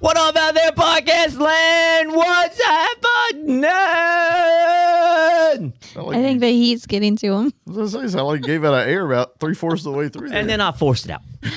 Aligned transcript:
What 0.00 0.16
up 0.16 0.34
out 0.34 0.54
there, 0.54 0.72
podcast 0.72 1.38
land? 1.38 2.12
What's 2.12 2.64
happening? 2.64 3.64
I 3.66 5.70
think 6.22 6.40
the 6.40 6.48
heat's 6.48 6.86
getting 6.86 7.16
to 7.16 7.26
him. 7.34 7.52
I 7.68 7.70
was 7.70 7.92
gonna 7.92 8.08
say, 8.08 8.16
sound 8.16 8.28
like 8.28 8.40
gave 8.40 8.64
out 8.64 8.72
an 8.72 8.88
air 8.88 9.04
about 9.04 9.38
three 9.40 9.54
fourths 9.54 9.84
of 9.84 9.92
the 9.92 9.98
way 9.98 10.08
through. 10.08 10.30
There. 10.30 10.38
And 10.38 10.48
then 10.48 10.62
I 10.62 10.72
forced 10.72 11.04
it 11.04 11.10
out. 11.10 11.20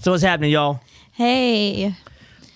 so 0.00 0.12
what's 0.12 0.22
happening, 0.22 0.52
y'all? 0.52 0.80
Hey, 1.12 1.92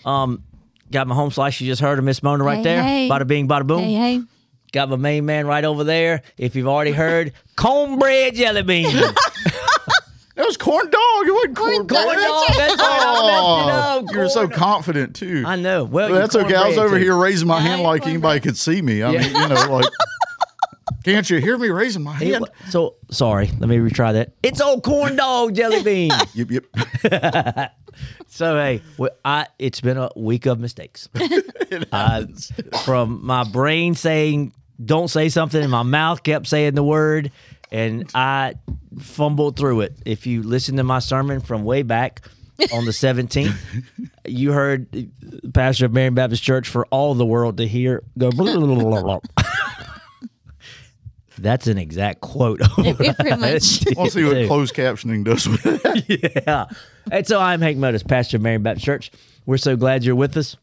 Um, 0.04 0.44
got 0.92 1.08
my 1.08 1.14
home 1.16 1.32
slice. 1.32 1.60
You 1.60 1.66
just 1.66 1.82
heard 1.82 1.98
of 1.98 2.04
Miss 2.04 2.22
Mona 2.22 2.44
right 2.44 2.58
Hey, 2.58 2.62
there. 2.62 2.82
hey. 2.82 3.08
Bada 3.10 3.26
bing, 3.26 3.48
bada 3.48 3.66
boom. 3.66 3.80
hey, 3.82 3.94
hey. 3.94 4.20
Got 4.70 4.90
my 4.90 4.96
main 4.96 5.24
man 5.26 5.46
right 5.46 5.64
over 5.64 5.82
there. 5.82 6.22
If 6.36 6.54
you've 6.54 6.68
already 6.68 6.92
heard, 6.92 7.32
cornbread 7.56 8.34
jelly 8.36 8.62
bean. 8.62 8.86
it 10.38 10.46
was 10.46 10.56
corn 10.56 10.86
dog. 10.86 11.26
It 11.26 11.32
wasn't 11.32 11.56
corn, 11.56 11.70
Corn 11.72 11.86
bread. 11.86 11.96
dog. 11.98 12.06
Corn 12.06 12.18
dog. 12.18 12.56
That's 12.56 12.80
right. 12.80 13.00
I 13.02 13.26
messed 13.26 13.42
it 13.42 13.74
Oh, 13.74 13.98
up. 14.08 14.12
you 14.12 14.18
were 14.18 14.28
so 14.28 14.48
confident 14.48 15.16
too. 15.16 15.42
I 15.46 15.56
know. 15.56 15.84
Well, 15.84 16.08
But 16.10 16.18
that's 16.20 16.36
okay. 16.36 16.54
I 16.54 16.68
was 16.68 16.78
over 16.78 16.96
too. 16.96 17.02
here 17.04 17.16
raising 17.16 17.48
my 17.48 17.56
Yeah, 17.58 17.68
hand 17.68 17.82
like 17.82 18.02
anybody 18.06 18.40
cornbread. 18.40 18.42
could 18.44 18.56
see 18.56 18.80
me. 18.82 19.02
I 19.02 19.10
Yeah. 19.12 19.20
mean, 19.22 19.36
you 19.36 19.48
know, 19.48 19.72
like, 19.72 19.86
can't 21.04 21.28
you 21.28 21.38
hear 21.38 21.56
me 21.58 21.68
raising 21.68 22.02
my 22.02 22.14
hand? 22.14 22.40
wa- 22.42 22.48
So 22.70 22.94
sorry. 23.10 23.50
Let 23.58 23.68
me 23.68 23.76
retry 23.78 24.12
that. 24.14 24.32
It's 24.42 24.60
old 24.60 24.82
corn 24.84 25.16
dog 25.16 25.54
jelly 25.54 25.82
bean. 25.82 26.12
Yep, 26.34 26.50
yep. 26.50 27.72
So 28.28 28.54
hey, 28.56 28.82
well, 28.96 29.10
I 29.24 29.46
it's 29.58 29.80
been 29.80 29.96
a 29.96 30.10
week 30.14 30.46
of 30.46 30.60
mistakes. 30.60 31.08
uh, 31.90 32.24
from 32.84 33.24
my 33.26 33.42
brain 33.42 33.94
saying 33.94 34.52
don't 34.84 35.08
say 35.08 35.28
something, 35.30 35.60
and 35.60 35.70
my 35.70 35.82
mouth 35.82 36.22
kept 36.22 36.46
saying 36.46 36.74
the 36.76 36.84
word, 36.84 37.32
and 37.70 38.10
I 38.14 38.54
fumbled 39.00 39.56
through 39.56 39.82
it. 39.82 39.96
If 40.04 40.26
you 40.26 40.42
listen 40.42 40.76
to 40.76 40.84
my 40.84 40.98
sermon 40.98 41.40
from 41.40 41.64
way 41.64 41.82
back 41.82 42.22
on 42.72 42.84
the 42.84 42.92
seventeenth, 43.04 43.56
you 44.24 44.52
heard 44.52 44.90
the 44.92 45.08
pastor 45.52 45.86
of 45.86 45.92
Marion 45.92 46.14
Baptist 46.14 46.42
Church 46.42 46.68
for 46.68 46.86
all 46.86 47.14
the 47.14 47.26
world 47.26 47.56
to 47.58 47.66
hear 47.68 48.02
go. 48.16 48.30
blah, 48.30 48.44
blah, 48.56 48.66
blah, 48.66 49.00
blah, 49.00 49.02
blah. 49.02 49.20
That's 51.40 51.68
an 51.68 51.78
exact 51.78 52.20
quote. 52.20 52.60
Yeah, 52.78 53.12
pretty 53.12 53.36
much. 53.36 53.84
We'll 53.96 54.10
see 54.10 54.24
what 54.24 54.46
closed 54.48 54.74
captioning 54.74 55.24
does 55.24 55.48
with 55.48 55.62
it. 55.64 56.42
yeah. 56.46 56.66
And 57.12 57.26
so 57.26 57.38
I'm 57.40 57.60
Hank 57.60 57.78
Meadows, 57.78 58.02
pastor 58.02 58.38
of 58.38 58.42
Marion 58.42 58.62
Baptist 58.62 58.84
Church. 58.84 59.10
We're 59.46 59.56
so 59.56 59.76
glad 59.76 60.04
you're 60.04 60.16
with 60.16 60.36
us. 60.36 60.56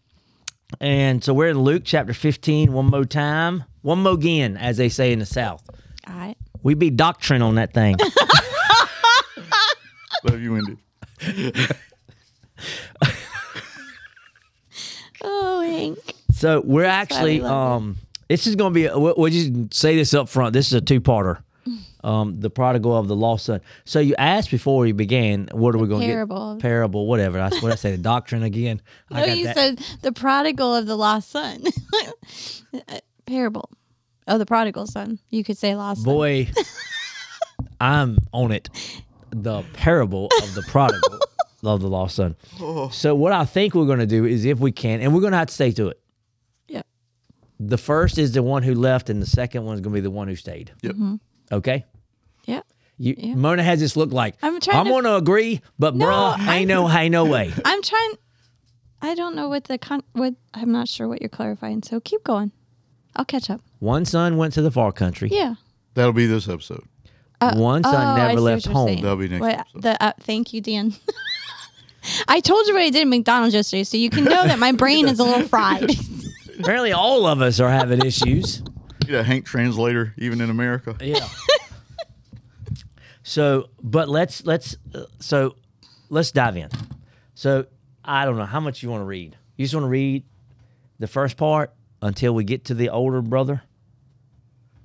And 0.81 1.23
so 1.23 1.33
we're 1.33 1.49
in 1.49 1.59
Luke 1.59 1.83
chapter 1.85 2.13
15, 2.13 2.73
one 2.73 2.87
more 2.87 3.05
time. 3.05 3.63
One 3.83 4.03
more 4.03 4.13
again, 4.13 4.57
as 4.57 4.77
they 4.77 4.89
say 4.89 5.13
in 5.13 5.19
the 5.19 5.25
South. 5.25 5.63
All 6.07 6.13
right. 6.15 6.37
We 6.65 6.73
be 6.73 6.89
doctrine 6.89 7.43
on 7.43 7.55
that 7.55 7.73
thing. 7.75 7.95
Love 10.23 10.41
you, 10.41 10.53
Wendy. 10.53 10.77
Oh, 15.27 15.61
Hank. 15.61 15.97
so 16.33 16.61
we're 16.63 16.85
actually, 16.85 17.41
um, 17.41 17.95
this 18.27 18.45
is 18.45 18.55
going 18.55 18.73
to 18.73 18.75
be, 18.75 18.85
a, 18.85 18.97
we'll, 18.97 19.15
we'll 19.17 19.31
just 19.31 19.73
say 19.73 19.95
this 19.95 20.13
up 20.13 20.29
front. 20.29 20.53
This 20.53 20.67
is 20.67 20.73
a 20.73 20.81
two 20.81 21.01
parter. 21.01 21.39
Um, 22.03 22.39
the 22.39 22.51
prodigal 22.51 22.95
of 22.95 23.07
the 23.07 23.15
lost 23.15 23.45
son. 23.45 23.61
So 23.83 23.99
you 23.99 24.13
asked 24.19 24.51
before 24.51 24.77
we 24.81 24.91
began, 24.91 25.49
what 25.51 25.73
are 25.73 25.79
we 25.79 25.87
going 25.87 26.01
to 26.01 26.05
get? 26.05 26.13
parable. 26.13 26.57
Parable, 26.61 27.07
whatever. 27.07 27.39
That's 27.39 27.59
what 27.63 27.71
I 27.71 27.75
say. 27.75 27.89
The 27.93 27.97
doctrine 27.97 28.43
again. 28.43 28.79
I 29.09 29.21
No, 29.21 29.25
got 29.25 29.37
you 29.39 29.43
that. 29.45 29.55
said 29.55 29.79
the 30.03 30.11
prodigal 30.11 30.75
of 30.75 30.85
the 30.85 30.95
lost 30.95 31.31
son. 31.31 31.63
Uh, 32.87 32.99
Parable. 33.25 33.71
Oh, 34.27 34.37
the 34.37 34.45
prodigal 34.45 34.87
son. 34.87 35.19
You 35.29 35.43
could 35.43 35.57
say 35.57 35.75
lost 35.75 36.03
son. 36.03 36.13
Boy, 36.13 36.49
I'm 37.81 38.17
on 38.31 38.51
it. 38.51 38.69
The 39.31 39.63
parable 39.73 40.29
of 40.41 40.55
the 40.55 40.63
prodigal 40.63 41.19
of 41.63 41.81
the 41.81 41.89
lost 41.89 42.15
son. 42.15 42.35
Oh. 42.59 42.89
So 42.89 43.15
what 43.15 43.33
I 43.33 43.45
think 43.45 43.75
we're 43.75 43.85
going 43.85 43.99
to 43.99 44.05
do 44.07 44.25
is, 44.25 44.45
if 44.45 44.59
we 44.59 44.71
can, 44.71 45.01
and 45.01 45.13
we're 45.13 45.21
going 45.21 45.31
to 45.33 45.37
have 45.37 45.47
to 45.47 45.53
stay 45.53 45.71
to 45.73 45.89
it. 45.89 45.99
Yeah. 46.67 46.83
The 47.59 47.77
first 47.77 48.17
is 48.17 48.31
the 48.31 48.43
one 48.43 48.63
who 48.63 48.73
left, 48.75 49.09
and 49.09 49.21
the 49.21 49.25
second 49.27 49.65
one 49.65 49.75
is 49.75 49.81
going 49.81 49.93
to 49.93 49.97
be 49.97 50.01
the 50.01 50.11
one 50.11 50.27
who 50.27 50.35
stayed. 50.35 50.71
Yep. 50.81 50.93
Mm-hmm. 50.93 51.15
Okay. 51.51 51.85
Yeah. 52.45 52.61
You, 52.97 53.15
Yeah. 53.17 53.35
Mona 53.35 53.61
has 53.63 53.79
this 53.81 53.95
look 53.97 54.11
like 54.13 54.35
I'm 54.41 54.59
trying 54.59 54.77
I'm 54.77 54.85
to- 54.85 54.91
going 54.91 55.03
to 55.03 55.15
agree, 55.17 55.61
but 55.77 55.95
No, 55.95 56.05
bruh, 56.05 56.47
ain't 56.47 56.67
no, 56.69 56.89
ain't 56.89 57.11
no 57.11 57.25
way. 57.25 57.51
I'm 57.65 57.81
trying. 57.81 58.13
I 59.01 59.13
don't 59.15 59.35
know 59.35 59.49
what 59.49 59.65
the 59.65 59.77
con. 59.77 60.01
What 60.13 60.33
I'm 60.53 60.71
not 60.71 60.87
sure 60.87 61.07
what 61.07 61.21
you're 61.21 61.29
clarifying. 61.29 61.83
So 61.83 61.99
keep 61.99 62.23
going. 62.23 62.51
I'll 63.17 63.25
catch 63.25 63.49
up. 63.49 63.61
One 63.85 64.03
son 64.03 64.37
went 64.37 64.53
to 64.55 64.63
the 64.63 64.71
far 64.71 64.91
country. 64.91 65.29
Yeah. 65.31 65.53
That'll 65.93 66.11
be 66.11 66.25
this 66.25 66.49
episode. 66.49 66.83
One 67.39 67.83
son 67.83 67.93
Oh, 67.93 67.97
I 67.97 68.17
never 68.17 68.33
what 68.33 68.41
left 68.41 68.65
you're 68.65 68.73
home. 68.73 68.87
saying. 68.87 69.01
That'll 69.03 69.17
be 69.17 69.27
next 69.27 69.41
Wait, 69.43 69.53
episode. 69.59 69.81
the, 69.83 70.03
uh, 70.03 70.11
thank 70.21 70.53
you, 70.53 70.61
Dan. 70.61 70.95
I 72.27 72.39
told 72.39 72.65
you 72.65 72.73
what 72.73 72.81
I 72.81 72.89
did 72.89 73.01
at 73.03 73.07
McDonald's 73.07 73.53
yesterday, 73.53 73.83
so 73.83 73.97
you 73.97 74.09
can 74.09 74.23
know 74.23 74.43
that 74.47 74.57
my 74.57 74.71
brain 74.81 75.07
is 75.07 75.19
a 75.19 75.23
little 75.23 75.47
fried. 75.47 75.91
Apparently, 76.59 76.93
all 76.93 77.27
of 77.27 77.43
us 77.43 77.59
are 77.59 77.69
having 77.69 78.03
issues. 78.03 78.63
You 79.05 79.13
know, 79.13 79.23
Hank 79.23 79.45
translator, 79.45 80.15
even 80.17 80.41
in 80.41 80.49
America. 80.49 80.95
Yeah. 80.99 81.27
so, 83.23 83.69
but 83.83 84.09
let's 84.09 84.45
let's 84.45 84.77
uh, 84.95 85.03
so 85.19 85.55
let's 86.09 86.31
dive 86.31 86.57
in. 86.57 86.69
So, 87.35 87.67
I 88.03 88.25
don't 88.25 88.37
know 88.37 88.45
how 88.45 88.59
much 88.59 88.81
you 88.81 88.89
want 88.89 89.01
to 89.01 89.05
read. 89.05 89.37
You 89.57 89.65
just 89.65 89.75
want 89.75 89.83
to 89.85 89.89
read 89.89 90.23
the 90.97 91.07
first 91.07 91.37
part 91.37 91.71
until 92.01 92.33
we 92.33 92.43
get 92.43 92.65
to 92.65 92.73
the 92.73 92.89
older 92.89 93.21
brother. 93.21 93.61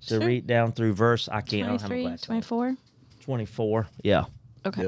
So 0.00 0.19
Sure. 0.19 0.27
read 0.27 0.47
down 0.47 0.72
through 0.72 0.94
verse. 0.94 1.28
I 1.28 1.41
can't. 1.43 1.65
I 1.65 1.71
don't 1.71 1.81
have 1.83 1.91
my 1.91 1.97
23, 2.16 2.16
24. 2.27 2.77
Twenty-four. 3.21 3.87
Yeah. 4.03 4.25
Okay. 4.66 4.84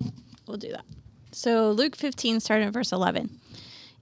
Yeah. 0.00 0.10
We'll 0.46 0.56
do 0.58 0.70
that. 0.72 0.84
So 1.32 1.70
Luke 1.70 1.94
15, 1.96 2.40
starting 2.40 2.66
at 2.66 2.72
verse 2.72 2.92
11. 2.92 3.30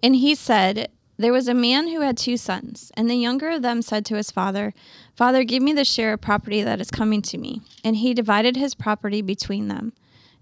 And 0.02 0.16
he 0.16 0.34
said, 0.34 0.90
There 1.18 1.32
was 1.32 1.48
a 1.48 1.54
man 1.54 1.88
who 1.88 2.00
had 2.00 2.16
two 2.16 2.36
sons, 2.38 2.90
and 2.96 3.10
the 3.10 3.16
younger 3.16 3.50
of 3.50 3.62
them 3.62 3.82
said 3.82 4.06
to 4.06 4.16
his 4.16 4.30
father, 4.30 4.72
Father, 5.14 5.44
give 5.44 5.62
me 5.62 5.72
the 5.74 5.84
share 5.84 6.14
of 6.14 6.20
property 6.22 6.62
that 6.62 6.80
is 6.80 6.90
coming 6.90 7.20
to 7.22 7.36
me. 7.36 7.60
And 7.84 7.96
he 7.96 8.14
divided 8.14 8.56
his 8.56 8.74
property 8.74 9.20
between 9.20 9.68
them. 9.68 9.92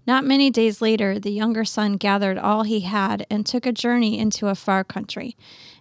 Not 0.05 0.23
many 0.23 0.49
days 0.49 0.81
later, 0.81 1.19
the 1.19 1.31
younger 1.31 1.65
son 1.65 1.93
gathered 1.97 2.37
all 2.37 2.63
he 2.63 2.81
had 2.81 3.27
and 3.29 3.45
took 3.45 3.65
a 3.65 3.73
journey 3.73 4.17
into 4.17 4.47
a 4.47 4.55
far 4.55 4.85
country. 4.85 5.35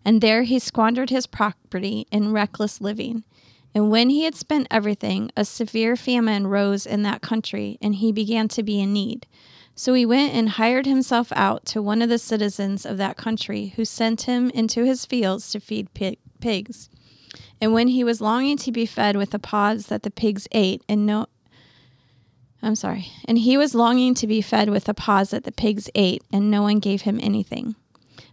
And 0.04 0.20
there 0.20 0.42
he 0.42 0.59
squandered 0.59 1.10
his 1.10 1.28
property 1.28 2.09
in 2.10 2.32
reckless 2.32 2.81
living. 2.81 3.22
And 3.76 3.91
when 3.91 4.09
he 4.09 4.22
had 4.22 4.34
spent 4.34 4.69
everything, 4.70 5.31
a 5.37 5.44
severe 5.44 5.97
famine 5.97 6.47
rose 6.47 6.87
in 6.87 7.03
that 7.03 7.20
country, 7.20 7.76
and 7.82 7.97
he 7.97 8.10
began 8.10 8.48
to 8.48 8.62
be 8.62 8.81
in 8.81 8.94
need. 8.94 9.26
So 9.75 9.92
he 9.92 10.06
went 10.06 10.32
and 10.32 10.48
hired 10.48 10.87
himself 10.87 11.31
out 11.37 11.66
to 11.66 11.82
one 11.82 12.00
of 12.00 12.09
the 12.09 12.16
citizens 12.16 12.86
of 12.86 12.97
that 12.97 13.19
country, 13.19 13.75
who 13.76 13.84
sent 13.84 14.22
him 14.22 14.48
into 14.48 14.86
his 14.86 15.04
fields 15.04 15.50
to 15.50 15.60
feed 15.60 15.92
pig- 15.92 16.16
pigs. 16.41 16.88
And 17.60 17.75
when 17.75 17.88
he 17.88 18.03
was 18.03 18.22
longing 18.22 18.56
to 18.56 18.72
be 18.72 18.86
fed 18.86 19.15
with 19.15 19.32
the 19.32 19.38
pods 19.38 19.88
that 19.88 20.04
the 20.04 20.10
pigs 20.10 20.48
ate, 20.53 20.82
and 20.88 21.04
no, 21.04 21.26
I'm 22.62 22.76
sorry, 22.76 23.09
and 23.26 23.36
he 23.36 23.59
was 23.59 23.75
longing 23.75 24.15
to 24.15 24.26
be 24.26 24.41
fed 24.41 24.70
with 24.70 24.84
the 24.84 24.94
pods 24.94 25.32
that 25.32 25.44
the 25.44 25.53
pigs 25.53 25.91
ate, 25.94 26.22
and 26.32 26.50
no 26.50 26.62
one 26.62 26.78
gave 26.78 27.03
him 27.03 27.20
anything. 27.22 27.75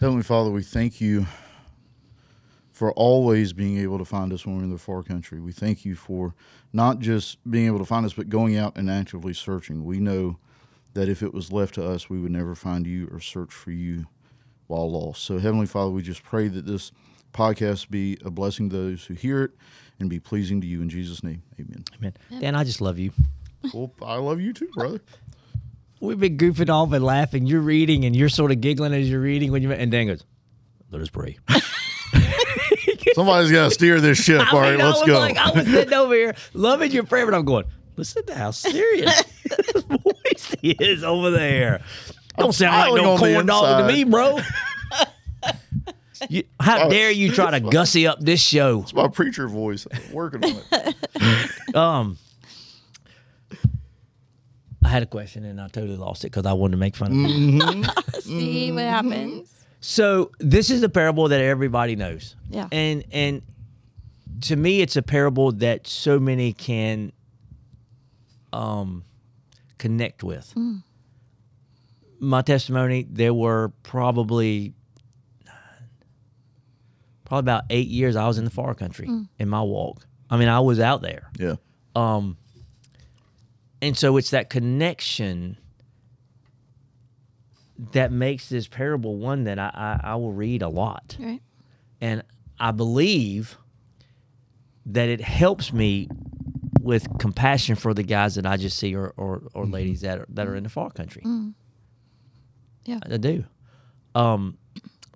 Heavenly 0.00 0.22
Father, 0.22 0.50
we 0.50 0.62
thank 0.62 0.98
you 1.02 1.26
for 2.72 2.90
always 2.92 3.52
being 3.52 3.76
able 3.76 3.98
to 3.98 4.04
find 4.06 4.32
us 4.32 4.46
when 4.46 4.56
we're 4.56 4.64
in 4.64 4.70
the 4.70 4.78
far 4.78 5.02
country. 5.02 5.40
We 5.40 5.52
thank 5.52 5.84
you 5.84 5.94
for 5.94 6.34
not 6.72 7.00
just 7.00 7.36
being 7.50 7.66
able 7.66 7.80
to 7.80 7.84
find 7.84 8.06
us, 8.06 8.14
but 8.14 8.30
going 8.30 8.56
out 8.56 8.78
and 8.78 8.90
actively 8.90 9.34
searching. 9.34 9.84
We 9.84 10.00
know 10.00 10.38
that 10.94 11.10
if 11.10 11.22
it 11.22 11.34
was 11.34 11.52
left 11.52 11.74
to 11.74 11.86
us, 11.86 12.08
we 12.08 12.18
would 12.18 12.32
never 12.32 12.54
find 12.54 12.86
you 12.86 13.10
or 13.12 13.20
search 13.20 13.52
for 13.52 13.72
you 13.72 14.06
while 14.68 14.90
lost. 14.90 15.22
So, 15.22 15.38
Heavenly 15.38 15.66
Father, 15.66 15.90
we 15.90 16.00
just 16.00 16.22
pray 16.22 16.48
that 16.48 16.64
this 16.64 16.92
podcast 17.34 17.90
be 17.90 18.16
a 18.24 18.30
blessing 18.30 18.70
to 18.70 18.76
those 18.76 19.04
who 19.04 19.12
hear 19.12 19.42
it 19.42 19.50
and 19.98 20.08
be 20.08 20.18
pleasing 20.18 20.62
to 20.62 20.66
you. 20.66 20.80
In 20.80 20.88
Jesus' 20.88 21.22
name, 21.22 21.42
amen. 21.60 21.84
Amen. 21.98 22.14
Dan, 22.40 22.54
I 22.54 22.64
just 22.64 22.80
love 22.80 22.98
you. 22.98 23.12
Well, 23.74 23.92
I 24.00 24.16
love 24.16 24.40
you 24.40 24.54
too, 24.54 24.70
brother. 24.72 25.02
We've 26.00 26.18
been 26.18 26.38
goofing 26.38 26.70
off 26.70 26.92
and 26.92 27.04
laughing. 27.04 27.46
You're 27.46 27.60
reading 27.60 28.04
and 28.06 28.16
you're 28.16 28.30
sort 28.30 28.50
of 28.50 28.60
giggling 28.60 28.94
as 28.94 29.08
you're 29.08 29.20
reading 29.20 29.52
when 29.52 29.62
you 29.62 29.70
and 29.70 29.90
Dan 29.90 30.06
goes, 30.06 30.24
"Let 30.90 31.02
us 31.02 31.10
pray." 31.10 31.38
Somebody's 33.14 33.50
got 33.52 33.68
to 33.68 33.70
steer 33.70 34.00
this 34.00 34.18
ship. 34.18 34.40
I 34.46 34.50
All 34.50 34.60
right, 34.60 34.72
mean, 34.72 34.80
I 34.80 34.86
let's 34.86 35.00
was 35.00 35.08
go. 35.08 35.18
Like, 35.18 35.36
I 35.36 35.50
was 35.50 35.66
sitting 35.66 35.92
over 35.92 36.14
here 36.14 36.34
loving 36.54 36.90
your 36.92 37.04
prayer, 37.04 37.26
but 37.26 37.34
I'm 37.34 37.44
going, 37.44 37.66
listen 37.96 38.24
to 38.26 38.34
how 38.34 38.50
serious 38.50 39.22
his 39.74 39.82
voice 39.82 40.56
is 40.62 41.04
over 41.04 41.30
there. 41.30 41.82
Don't 42.38 42.52
sound 42.52 42.92
like 42.92 43.02
no 43.02 43.18
corn 43.18 43.46
dog 43.46 43.86
to 43.86 43.92
me, 43.92 44.04
bro. 44.04 44.38
You, 46.28 46.44
how 46.60 46.88
dare 46.88 47.10
you 47.10 47.32
try 47.32 47.50
to 47.50 47.60
gussy 47.60 48.06
up 48.06 48.20
this 48.20 48.40
show? 48.42 48.82
It's 48.82 48.92
my 48.94 49.08
preacher 49.08 49.48
voice. 49.48 49.86
I'm 49.92 50.12
working 50.12 50.44
on 50.44 50.62
it. 50.70 51.74
Um, 51.74 52.18
I 52.29 52.29
had 54.90 55.02
a 55.02 55.06
question 55.06 55.44
and 55.44 55.60
I 55.60 55.68
totally 55.68 55.96
lost 55.96 56.24
it 56.24 56.28
because 56.32 56.46
I 56.46 56.52
wanted 56.52 56.72
to 56.72 56.76
make 56.76 56.96
fun 56.96 57.12
of 57.12 57.86
it. 58.16 58.22
See 58.22 58.72
what 58.72 58.84
happens. 58.84 59.50
So 59.80 60.30
this 60.38 60.68
is 60.70 60.82
a 60.82 60.88
parable 60.88 61.28
that 61.28 61.40
everybody 61.40 61.96
knows. 61.96 62.36
Yeah. 62.50 62.68
And 62.70 63.04
and 63.10 63.42
to 64.42 64.56
me 64.56 64.80
it's 64.82 64.96
a 64.96 65.02
parable 65.02 65.52
that 65.52 65.86
so 65.86 66.18
many 66.20 66.52
can 66.52 67.12
um 68.52 69.04
connect 69.78 70.22
with. 70.22 70.54
My 72.18 72.42
testimony, 72.42 73.06
there 73.08 73.32
were 73.32 73.72
probably 73.82 74.74
probably 77.24 77.40
about 77.40 77.64
8 77.70 77.86
years 77.86 78.16
I 78.16 78.26
was 78.26 78.38
in 78.38 78.44
the 78.44 78.50
far 78.50 78.74
country 78.74 79.08
in 79.38 79.48
my 79.48 79.62
walk. 79.62 80.04
I 80.28 80.36
mean, 80.36 80.48
I 80.48 80.60
was 80.60 80.80
out 80.80 81.00
there. 81.00 81.30
Yeah. 81.38 81.54
Um, 81.94 82.36
and 83.82 83.96
so 83.96 84.16
it's 84.16 84.30
that 84.30 84.50
connection 84.50 85.56
that 87.92 88.12
makes 88.12 88.48
this 88.48 88.68
parable 88.68 89.16
one 89.16 89.44
that 89.44 89.58
I, 89.58 89.70
I, 89.72 90.00
I 90.12 90.14
will 90.16 90.32
read 90.32 90.62
a 90.62 90.68
lot. 90.68 91.16
Right. 91.18 91.40
And 92.00 92.22
I 92.58 92.72
believe 92.72 93.56
that 94.86 95.08
it 95.08 95.20
helps 95.20 95.72
me 95.72 96.08
with 96.82 97.06
compassion 97.18 97.76
for 97.76 97.94
the 97.94 98.02
guys 98.02 98.34
that 98.34 98.46
I 98.46 98.56
just 98.56 98.78
see 98.78 98.94
or, 98.94 99.12
or, 99.16 99.42
or 99.54 99.66
ladies 99.66 100.02
that 100.02 100.18
are, 100.18 100.26
that 100.30 100.46
are 100.46 100.56
in 100.56 100.62
the 100.62 100.68
far 100.68 100.90
country. 100.90 101.22
Yeah. 102.84 102.98
I 103.02 103.16
do. 103.16 103.44
Um, 104.14 104.58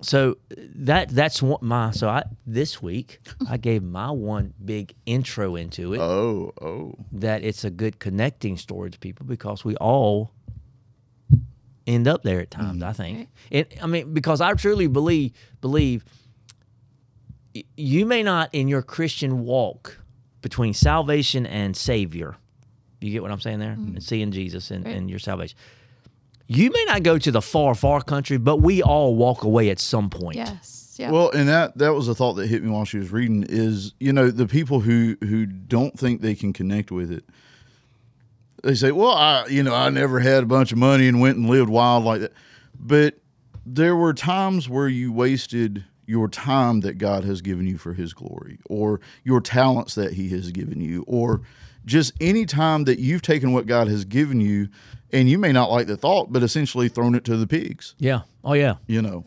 so 0.05 0.37
that 0.77 1.09
that's 1.09 1.43
what 1.43 1.63
my 1.63 1.91
so 1.91 2.09
I 2.09 2.25
this 2.47 2.83
week 2.83 3.21
I 3.49 3.57
gave 3.57 3.83
my 3.83 4.11
one 4.11 4.53
big 4.65 4.95
intro 5.07 5.57
into 5.57 5.95
it 5.95 6.01
Oh, 6.01 6.53
oh. 6.61 6.95
that 7.13 7.43
it's 7.43 7.65
a 7.65 7.71
good 7.71 7.99
connecting 7.99 8.57
story 8.57 8.91
to 8.91 8.99
people 8.99 9.27
because 9.27 9.65
we 9.65 9.77
all 9.77 10.31
end 11.87 12.09
up 12.09 12.23
there 12.23 12.41
at 12.41 12.51
times. 12.51 12.81
Mm-hmm. 12.81 12.89
I 12.89 12.93
think. 12.95 13.29
And 13.53 13.67
I 13.83 13.87
mean, 13.87 14.15
because 14.15 14.41
I 14.41 14.53
truly 14.55 14.87
believe 14.87 15.33
believe 15.61 16.05
you 17.77 18.05
may 18.07 18.23
not 18.23 18.51
in 18.53 18.69
your 18.69 18.83
Christian 18.83 19.45
walk 19.45 19.99
between 20.43 20.75
salvation 20.75 21.47
and 21.47 21.77
Savior. 21.77 22.37
You 23.01 23.13
get 23.13 23.23
what 23.23 23.31
I'm 23.31 23.41
saying 23.41 23.59
there? 23.61 23.73
Mm-hmm. 23.73 23.95
And 23.97 24.03
seeing 24.03 24.31
Jesus 24.33 24.71
and, 24.71 24.85
Right. 24.85 24.97
and 24.97 25.11
your 25.11 25.19
salvation. 25.19 25.57
You 26.47 26.71
may 26.71 26.85
not 26.87 27.03
go 27.03 27.19
to 27.19 27.31
the 27.31 27.41
far, 27.41 27.75
far 27.75 28.03
country, 28.03 28.37
but 28.37 28.59
we 28.59 28.83
all 28.83 29.17
walk 29.17 29.45
away 29.45 29.71
at 29.71 29.79
some 29.79 30.11
point. 30.11 30.37
Yes. 30.37 30.97
Yeah. 30.99 31.11
Well, 31.11 31.31
and 31.31 31.49
that 31.49 31.77
that 31.79 31.93
was 31.95 32.07
a 32.07 32.15
thought 32.15 32.35
that 32.35 32.47
hit 32.47 32.63
me 32.63 32.71
while 32.71 32.85
she 32.85 32.99
was 32.99 33.11
reading 33.11 33.45
is, 33.49 33.95
you 33.99 34.13
know, 34.13 34.31
the 34.31 34.47
people 34.47 34.81
who 34.81 35.17
who 35.21 35.47
don't 35.47 35.99
think 35.99 36.21
they 36.21 36.35
can 36.35 36.53
connect 36.53 36.93
with 36.93 37.11
it. 37.11 37.25
They 38.63 38.75
say, 38.75 38.93
"Well, 38.93 39.11
I, 39.11 39.47
you 39.47 39.63
know, 39.63 39.75
I 39.75 39.91
never 39.91 40.21
had 40.21 40.45
a 40.45 40.47
bunch 40.47 40.71
of 40.71 40.79
money 40.79 41.09
and 41.09 41.21
went 41.21 41.37
and 41.37 41.49
lived 41.49 41.69
wild 41.69 42.05
like 42.05 42.21
that." 42.21 42.33
But 42.79 43.19
there 43.67 43.97
were 43.97 44.15
times 44.15 44.69
where 44.69 44.89
you 44.89 45.13
wasted 45.13 45.85
your 46.07 46.29
time 46.29 46.81
that 46.81 46.99
God 46.99 47.25
has 47.25 47.41
given 47.41 47.67
you 47.67 47.79
for 47.79 47.95
his 47.95 48.13
glory 48.13 48.59
or 48.69 49.01
your 49.25 49.41
talents 49.41 49.95
that 49.95 50.13
he 50.13 50.29
has 50.31 50.51
given 50.51 50.81
you 50.81 51.03
or 51.07 51.41
just 51.87 52.13
any 52.21 52.47
time 52.47 52.85
that 52.85 52.99
you've 52.99 53.23
taken 53.23 53.53
what 53.53 53.67
God 53.67 53.89
has 53.89 54.05
given 54.05 54.41
you 54.41 54.69
and 55.15 55.31
you 55.31 55.39
may 55.39 55.53
not 55.53 55.71
like 55.71 55.87
the 55.87 55.97
thought 55.97 56.33
but 56.33 56.43
essentially 56.43 56.89
thrown 56.89 57.15
it 57.15 57.25
to 57.25 57.37
the 57.39 57.47
pigs, 57.47 57.95
Yeah. 57.99 58.21
Oh 58.45 58.53
yeah. 58.53 58.75
you 58.87 59.01
know. 59.01 59.25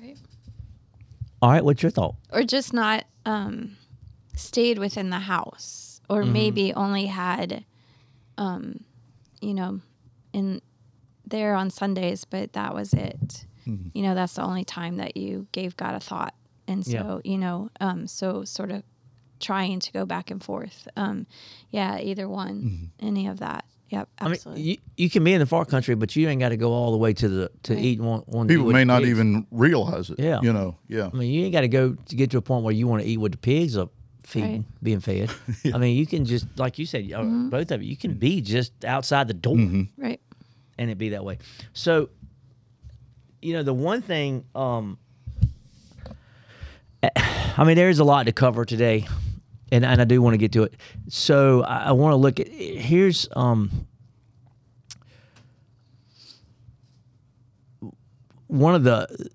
All 1.41 1.51
right. 1.51 1.63
What's 1.63 1.81
your 1.83 1.91
thought? 1.91 2.15
or 2.31 2.43
just 2.43 2.73
not 2.73 3.05
um, 3.25 3.77
stayed 4.35 4.77
within 4.79 5.09
the 5.09 5.19
house, 5.19 6.01
or 6.09 6.21
Mm-hmm. 6.23 6.33
maybe 6.33 6.73
only 6.73 7.05
had, 7.07 7.63
um, 8.37 8.83
you 9.41 9.53
know, 9.53 9.81
in 10.33 10.61
there 11.25 11.53
on 11.55 11.69
Sundays, 11.69 12.25
but 12.25 12.53
that 12.53 12.73
was 12.73 12.93
it. 12.93 13.45
Mm-hmm. 13.67 13.89
You 13.93 14.03
know, 14.03 14.15
that's 14.15 14.33
the 14.33 14.43
only 14.43 14.63
time 14.63 14.97
that 14.97 15.17
you 15.17 15.47
gave 15.51 15.75
God 15.77 15.93
a 15.95 15.99
thought, 15.99 16.33
and 16.67 16.85
so 16.85 17.21
you 17.23 17.37
know, 17.37 17.69
um, 17.81 18.07
so 18.07 18.43
sort 18.45 18.71
of 18.71 18.83
trying 19.39 19.79
to 19.81 19.91
go 19.91 20.05
back 20.05 20.31
and 20.31 20.41
forth. 20.43 20.87
Um, 20.95 21.27
yeah, 21.69 21.99
either 21.99 22.27
one, 22.29 22.91
any 22.99 23.27
of 23.27 23.39
that. 23.39 23.65
Yep, 23.89 24.09
Mm-hmm. 24.19 24.47
I 24.49 24.51
mean, 24.53 24.65
you, 24.65 24.77
you 24.97 25.09
can 25.09 25.23
be 25.23 25.33
in 25.33 25.39
the 25.39 25.45
far 25.45 25.63
country, 25.63 25.95
but 25.95 26.13
you 26.15 26.27
ain't 26.27 26.41
got 26.41 26.49
to 26.49 26.57
go 26.57 26.73
all 26.73 26.91
the 26.91 26.97
way 26.97 27.13
to 27.13 27.27
the 27.29 27.51
to 27.63 27.73
Right. 27.73 27.83
eat 27.85 28.01
one. 28.01 28.19
one 28.25 28.47
People 28.47 28.65
may 28.71 28.83
not 28.83 28.99
pigs. 28.99 29.11
even 29.11 29.47
realize 29.51 30.09
it. 30.09 30.19
Yeah. 30.19 30.41
You 30.41 30.51
know, 30.51 30.75
yeah. 30.89 31.09
I 31.13 31.15
mean, 31.15 31.31
you 31.31 31.43
ain't 31.45 31.53
got 31.53 31.61
to 31.61 31.69
go 31.69 31.93
to 31.93 32.15
get 32.15 32.31
to 32.31 32.37
a 32.37 32.41
point 32.41 32.65
where 32.65 32.73
you 32.73 32.85
want 32.87 33.03
to 33.03 33.07
eat 33.07 33.17
with 33.17 33.31
the 33.31 33.37
pigs 33.37 33.77
are 33.77 33.87
feeding, 34.23 34.51
Right. 34.51 34.83
being 34.83 34.99
fed. 34.99 35.31
I 35.73 35.77
mean, 35.77 35.95
you 35.95 36.05
can 36.05 36.25
just 36.25 36.47
like 36.57 36.77
you 36.77 36.85
said, 36.85 37.03
uh, 37.13 37.19
Mm-hmm. 37.19 37.49
both 37.49 37.71
of 37.71 37.81
you, 37.81 37.89
you 37.89 37.95
can 37.97 38.15
be 38.15 38.41
just 38.41 38.83
outside 38.83 39.29
the 39.29 39.33
door, 39.33 39.55
right. 39.97 40.19
and 40.77 40.89
it 40.91 40.97
be 40.97 41.09
that 41.09 41.23
way. 41.23 41.37
So, 41.71 42.09
you 43.41 43.53
know, 43.53 43.63
the 43.63 43.73
one 43.73 44.01
thing, 44.01 44.43
um, 44.53 44.97
I 47.15 47.63
mean, 47.63 47.75
there's 47.77 47.99
a 47.99 48.03
lot 48.03 48.25
to 48.25 48.31
cover 48.33 48.65
today, 48.65 49.07
and 49.71 49.85
and 49.85 50.01
I 50.01 50.05
do 50.05 50.21
want 50.21 50.33
to 50.33 50.37
get 50.37 50.51
to 50.53 50.63
it. 50.63 50.75
So 51.09 51.63
I, 51.63 51.85
I 51.85 51.91
want 51.91 52.13
to 52.13 52.17
look 52.17 52.39
at 52.39 52.47
here's 52.47 53.27
um. 53.35 53.87
One 58.49 58.75
of 58.75 58.85
the 58.85 59.29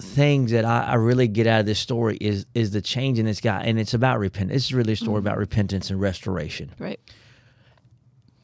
things 0.00 0.50
that 0.52 0.64
I, 0.64 0.84
I 0.84 0.94
really 0.94 1.28
get 1.28 1.46
out 1.46 1.60
of 1.60 1.66
this 1.66 1.78
story 1.78 2.16
is 2.20 2.46
is 2.54 2.70
the 2.70 2.80
change 2.80 3.18
in 3.18 3.26
this 3.26 3.40
guy, 3.40 3.62
and 3.62 3.78
it's 3.78 3.94
about 3.94 4.18
repentance. 4.18 4.54
This 4.54 4.64
is 4.66 4.74
really 4.74 4.94
a 4.94 4.96
story 4.96 5.18
about 5.18 5.36
repentance 5.36 5.90
and 5.90 6.00
restoration. 6.00 6.72
Right. 6.78 7.00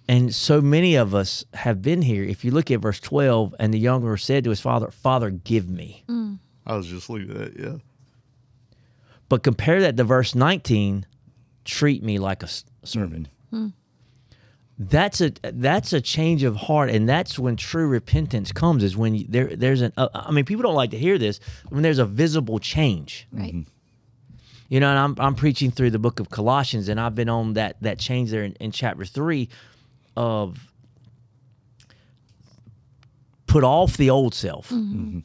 And 0.08 0.32
so 0.34 0.60
many 0.60 0.94
of 0.94 1.14
us 1.14 1.44
have 1.54 1.82
been 1.82 2.02
here. 2.02 2.22
If 2.22 2.44
you 2.44 2.52
look 2.52 2.70
at 2.70 2.80
verse 2.80 3.00
12, 3.00 3.56
and 3.58 3.74
the 3.74 3.78
younger 3.78 4.16
said 4.16 4.44
to 4.44 4.50
his 4.50 4.60
father, 4.60 4.90
Father, 4.90 5.30
give 5.30 5.68
me. 5.68 6.04
I 6.64 6.76
was 6.76 6.86
just 6.86 7.10
leaving 7.10 7.36
that, 7.36 7.58
yeah. 7.58 7.78
But 9.28 9.42
compare 9.42 9.80
that 9.80 9.96
to 9.96 10.04
verse 10.04 10.34
19, 10.34 11.06
treat 11.64 12.02
me 12.02 12.18
like 12.18 12.42
a 12.42 12.48
servant. 12.84 13.28
Mm-hmm. 13.52 13.56
Hmm. 13.56 13.68
That's 14.78 15.22
a 15.22 15.32
that's 15.42 15.94
a 15.94 16.02
change 16.02 16.42
of 16.42 16.54
heart, 16.54 16.90
and 16.90 17.08
that's 17.08 17.38
when 17.38 17.56
true 17.56 17.88
repentance 17.88 18.52
comes. 18.52 18.84
Is 18.84 18.94
when 18.94 19.14
you, 19.14 19.24
there 19.26 19.56
there's 19.56 19.80
an. 19.80 19.94
Uh, 19.96 20.08
uh, 20.12 20.24
I 20.26 20.32
mean, 20.32 20.44
people 20.44 20.62
don't 20.62 20.74
like 20.74 20.90
to 20.90 20.98
hear 20.98 21.16
this. 21.16 21.40
When 21.70 21.82
there's 21.82 21.98
a 21.98 22.04
visible 22.04 22.58
change, 22.58 23.26
Right. 23.32 23.54
Mm-hmm. 23.54 23.70
You 24.68 24.80
know, 24.80 24.90
and 24.90 24.98
I'm 24.98 25.14
I'm 25.18 25.34
preaching 25.34 25.70
through 25.70 25.90
the 25.90 25.98
book 25.98 26.20
of 26.20 26.28
Colossians, 26.28 26.88
and 26.88 27.00
I've 27.00 27.14
been 27.14 27.28
on 27.28 27.54
that 27.54 27.80
that 27.82 27.98
change 27.98 28.30
there 28.30 28.44
in, 28.44 28.52
in 28.54 28.70
chapter 28.70 29.04
three 29.04 29.48
of 30.16 30.72
put 33.46 33.64
off 33.64 33.96
the 33.96 34.10
old 34.10 34.34
self 34.34 34.70
mm-hmm. 34.70 35.20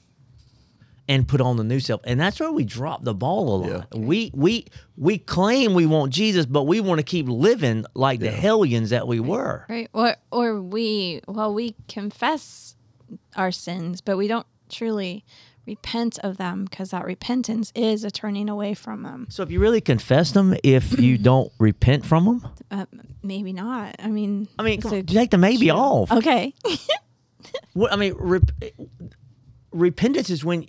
And 1.11 1.27
put 1.27 1.41
on 1.41 1.57
the 1.57 1.63
new 1.63 1.79
self, 1.79 1.99
and 2.05 2.19
that's 2.19 2.39
where 2.39 2.51
we 2.51 2.63
drop 2.63 3.03
the 3.03 3.13
ball 3.13 3.43
a 3.55 3.57
lot. 3.67 3.95
We 3.95 4.31
we 4.33 4.65
we 4.95 5.17
claim 5.17 5.73
we 5.73 5.85
want 5.85 6.13
Jesus, 6.13 6.45
but 6.45 6.63
we 6.63 6.79
want 6.79 6.99
to 6.99 7.03
keep 7.03 7.27
living 7.27 7.85
like 7.93 8.19
the 8.21 8.31
hellions 8.31 8.89
that 8.91 9.07
we 9.07 9.19
were. 9.19 9.65
Right. 9.69 9.89
Or 9.93 10.15
or 10.31 10.61
we 10.61 11.21
well 11.27 11.53
we 11.53 11.75
confess 11.87 12.75
our 13.35 13.51
sins, 13.51 13.99
but 14.01 14.15
we 14.17 14.27
don't 14.27 14.47
truly 14.69 15.25
repent 15.67 16.17
of 16.23 16.37
them 16.37 16.65
because 16.65 16.89
that 16.91 17.05
repentance 17.05 17.71
is 17.75 18.03
a 18.03 18.09
turning 18.11 18.49
away 18.49 18.73
from 18.73 19.03
them. 19.03 19.27
So 19.29 19.43
if 19.43 19.51
you 19.51 19.59
really 19.59 19.81
confess 19.81 20.31
them, 20.31 20.55
if 20.63 20.97
you 20.99 21.17
don't 21.31 21.51
repent 21.59 22.05
from 22.05 22.25
them, 22.25 22.45
Uh, 22.71 22.85
maybe 23.21 23.53
not. 23.53 23.95
I 23.99 24.07
mean, 24.07 24.47
I 24.57 24.63
mean, 24.63 24.75
it's 24.75 24.83
come 24.83 24.93
on, 24.93 24.99
a- 24.99 25.03
take 25.03 25.29
the 25.31 25.37
maybe 25.37 25.69
off. 25.71 26.11
okay. 26.11 26.53
What 27.73 27.91
I 27.91 27.95
mean, 27.97 28.13
rep- 28.17 28.51
repentance 29.71 30.29
is 30.29 30.43
when 30.45 30.65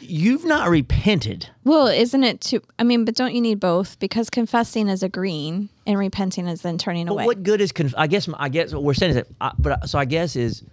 you've 0.00 0.44
not 0.44 0.68
repented. 0.68 1.48
well, 1.64 1.86
isn't 1.86 2.24
it 2.24 2.40
too? 2.40 2.60
I 2.78 2.82
mean, 2.84 3.04
but 3.04 3.14
don't 3.14 3.34
you 3.34 3.40
need 3.40 3.60
both? 3.60 3.98
Because 3.98 4.30
confessing 4.30 4.88
is 4.88 5.02
agreeing 5.02 5.68
and 5.86 5.98
repenting 5.98 6.46
is 6.46 6.62
then 6.62 6.78
turning 6.78 7.06
But 7.06 7.12
away. 7.12 7.26
what 7.26 7.42
good 7.42 7.60
is 7.60 7.72
conf- 7.72 7.94
I 7.96 8.06
guess 8.06 8.28
I 8.38 8.48
guess 8.48 8.72
what 8.72 8.82
we're 8.82 8.94
saying 8.94 9.10
is 9.10 9.16
that. 9.16 9.26
I, 9.40 9.52
but 9.58 9.88
so 9.88 9.98
I 9.98 10.04
guess 10.04 10.36
is 10.36 10.64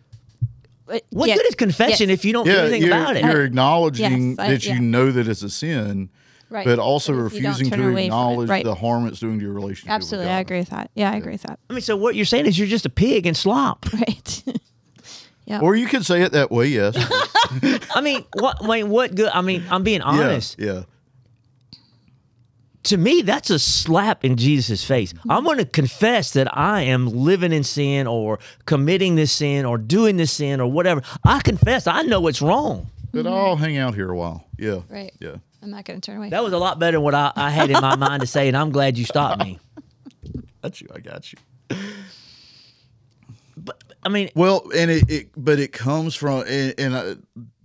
what 1.10 1.28
yeah, 1.28 1.36
good 1.36 1.48
is 1.48 1.56
confession 1.56 2.10
yes. 2.10 2.20
if 2.20 2.26
you 2.26 2.34
don't 2.34 2.46
do 2.46 2.52
anything 2.52 2.84
about 2.86 3.16
it? 3.18 3.24
you're 3.26 3.44
acknowledging 3.44 4.32
Yes, 4.32 4.40
I- 4.40 4.50
that 4.52 4.66
yeah. 4.66 4.74
you 4.76 4.80
know 4.82 5.12
that 5.12 5.28
it's 5.28 5.42
a 5.42 5.50
sin, 5.50 6.10
Right. 6.52 6.64
but 6.66 6.78
also 6.78 7.14
But 7.14 7.26
if 7.26 7.34
you 7.34 7.42
don't 7.42 7.52
refusing 7.54 7.72
to 7.72 7.76
away 7.84 7.92
from 7.92 7.98
it, 7.98 8.04
acknowledge 8.06 8.50
right. 8.50 8.64
the 8.64 8.76
harm 8.76 9.08
it's 9.08 9.20
doing 9.20 9.40
to 9.40 9.46
your 9.46 9.54
relationship. 9.54 9.86
with 9.88 9.92
Absolutely, 9.96 10.28
God. 10.28 10.36
I 10.36 10.40
agree 10.42 10.60
with 10.60 10.70
that. 10.70 10.92
Yeah, 10.94 11.12
I 11.12 11.16
agree 11.16 11.32
with 11.32 11.42
that. 11.44 11.60
I 11.70 11.74
mean, 11.74 11.82
so 11.82 11.98
what 11.98 12.14
you're 12.16 12.24
saying 12.26 12.46
is 12.46 12.60
you're 12.60 12.68
just 12.68 12.86
a 12.86 12.90
pig 12.92 13.26
and 13.26 13.36
slop. 13.36 13.86
Right. 13.94 14.44
yeah. 15.46 15.60
Or 15.62 15.76
you 15.76 15.86
could 15.88 16.06
say 16.06 16.22
it 16.22 16.32
that 16.32 16.52
way, 16.52 16.68
yes. 16.68 16.96
I 17.96 18.02
mean, 18.02 18.26
what? 18.34 18.58
I 18.62 18.68
mean, 18.68 18.90
what 18.90 19.14
good? 19.16 19.30
I 19.34 19.42
mean, 19.42 19.64
I'm 19.70 19.84
being 19.84 20.02
honest. 20.02 20.58
Yeah, 20.58 20.74
yeah. 20.74 20.82
to 22.84 22.98
me, 22.98 23.22
that's 23.22 23.50
a 23.50 23.60
slap 23.60 24.26
in 24.26 24.38
Jesus' 24.38 24.84
face. 24.84 25.14
I'm 25.30 25.44
going 25.44 25.58
to 25.58 25.66
confess 25.66 26.34
that 26.34 26.56
I 26.58 26.82
am 26.82 27.08
living 27.08 27.52
in 27.52 27.64
sin 27.64 28.08
or 28.08 28.40
committing 28.66 29.16
this 29.16 29.32
sin 29.32 29.66
or 29.66 29.78
doing 29.78 30.18
this 30.18 30.32
sin 30.32 30.60
or 30.60 30.72
whatever. 30.72 31.02
I 31.24 31.42
confess 31.42 31.88
I 31.88 32.02
know 32.04 32.28
it's 32.28 32.42
wrong. 32.42 32.90
But 33.12 33.28
I'll 33.28 33.56
hang 33.56 33.78
out 33.78 33.96
here 33.96 34.12
a 34.12 34.16
while. 34.16 34.46
Yeah. 34.58 34.82
Right. 34.90 35.14
Yeah. 35.20 35.36
I'm 35.62 35.72
not 35.72 35.86
going 35.86 36.02
to 36.02 36.06
turn 36.06 36.18
away. 36.18 36.30
That 36.30 36.44
was 36.44 36.54
a 36.54 36.58
lot 36.58 36.80
better 36.80 36.98
than 36.98 37.04
what 37.04 37.16
I, 37.16 37.32
I 37.36 37.50
had 37.50 37.70
in 37.72 37.82
my 37.82 37.96
mind 37.96 38.22
to 38.22 38.28
say, 38.28 38.48
and 38.48 38.58
I'm 38.58 38.72
glad 38.72 38.98
you 38.98 39.06
stopped 39.06 39.44
me. 39.44 39.60
Got 40.62 40.82
you. 40.82 40.88
I 40.94 41.00
got 41.00 41.32
you. 41.32 41.40
I 44.06 44.10
mean, 44.10 44.30
Well, 44.36 44.70
and 44.76 44.92
it, 44.92 45.10
it 45.10 45.30
but 45.36 45.60
it 45.60 45.74
comes 45.74 46.16
from 46.16 46.46
and, 46.48 46.74
and 46.78 46.94
uh, 46.94 47.16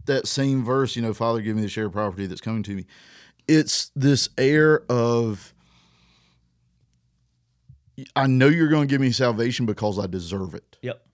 that 0.07 0.27
same 0.27 0.65
verse, 0.65 0.97
you 0.97 1.03
know, 1.03 1.13
Father, 1.13 1.43
give 1.43 1.55
me 1.55 1.63
the 1.63 1.69
share 1.69 1.87
of 1.87 1.93
property 1.93 2.27
that's 2.27 2.41
coming 2.41 2.63
to 2.65 2.75
me. 2.75 2.87
It's 3.47 3.93
this 3.95 4.31
air 4.39 4.83
of 4.89 5.53
I 8.17 8.27
know 8.27 8.49
you're 8.49 8.69
going 8.69 8.89
to 8.89 8.93
give 8.93 9.01
me 9.01 9.13
salvation 9.13 9.67
because 9.67 9.99
I 9.99 10.07
deserve 10.07 10.55
it, 10.55 10.79
yep. 10.81 11.05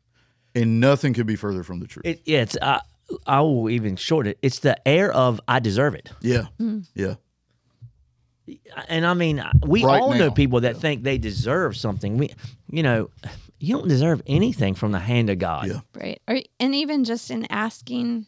and 0.55 0.79
nothing 0.79 1.13
could 1.13 1.27
be 1.27 1.37
further 1.37 1.65
from 1.65 1.81
the 1.81 1.87
truth. 1.89 2.07
It, 2.07 2.23
yeah, 2.25 2.43
it's. 2.43 2.57
Uh, 2.61 2.81
I 3.27 3.41
will 3.41 3.71
even 3.71 3.97
short 3.97 4.27
it. 4.27 4.39
It's 4.43 4.61
the 4.61 4.77
air 4.87 5.13
of 5.13 5.41
I 5.49 5.59
deserve 5.59 5.95
it, 5.95 6.11
yeah, 6.21 6.47
yeah, 6.95 7.15
and 8.89 9.05
I 9.05 9.15
mean, 9.15 9.43
we 9.65 9.85
Right 9.85 10.01
all 10.01 10.15
know 10.15 10.31
people 10.31 10.61
that 10.61 10.77
think 10.77 11.03
they 11.03 11.19
deserve 11.19 11.77
something. 11.77 12.17
We, 12.17 12.33
you 12.71 12.83
know, 12.83 13.11
you 13.59 13.77
don't 13.77 13.89
deserve 13.89 14.21
anything 14.27 14.75
from 14.75 14.93
the 14.93 14.99
hand 14.99 15.31
of 15.31 15.39
God. 15.39 15.67
Yeah. 15.69 15.81
right. 15.95 16.21
Or, 16.29 16.39
and 16.61 16.75
even 16.75 17.05
just 17.05 17.31
in 17.31 17.47
asking, 17.51 18.27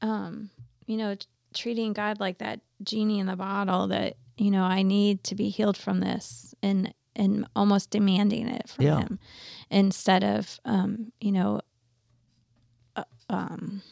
um, 0.00 0.50
you 0.86 0.96
know, 0.96 1.14
treating 1.54 1.92
God 1.92 2.18
like 2.20 2.38
that 2.38 2.60
genie 2.82 3.18
in 3.20 3.26
the 3.26 3.36
bottle 3.36 3.86
that, 3.88 4.16
you 4.36 4.50
know, 4.50 4.64
I 4.64 4.82
need 4.82 5.22
to 5.24 5.34
be 5.34 5.48
healed 5.48 5.76
from 5.76 6.00
this 6.00 6.54
and, 6.62 6.92
and 7.14 7.46
almost 7.54 7.90
demanding 7.90 8.48
it 8.48 8.68
from 8.68 8.84
Yeah. 8.84 9.00
him 9.00 9.18
instead 9.70 10.24
of, 10.24 10.58
um, 10.64 11.12
you 11.20 11.32
know, 11.32 11.60
um 13.30 13.82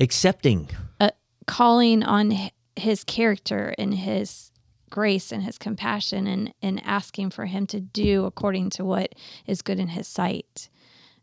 Accepting. 0.00 0.68
uh, 1.00 1.10
calling 1.46 2.02
on 2.02 2.50
his 2.76 3.04
character 3.04 3.74
and 3.78 3.94
his 3.94 4.50
grace 4.92 5.32
and 5.32 5.42
his 5.42 5.58
compassion 5.58 6.26
and, 6.28 6.52
and 6.62 6.80
asking 6.84 7.30
for 7.30 7.46
him 7.46 7.66
to 7.66 7.80
do 7.80 8.24
according 8.26 8.70
to 8.70 8.84
what 8.84 9.14
is 9.46 9.62
good 9.62 9.80
in 9.80 9.88
his 9.88 10.06
sight. 10.06 10.68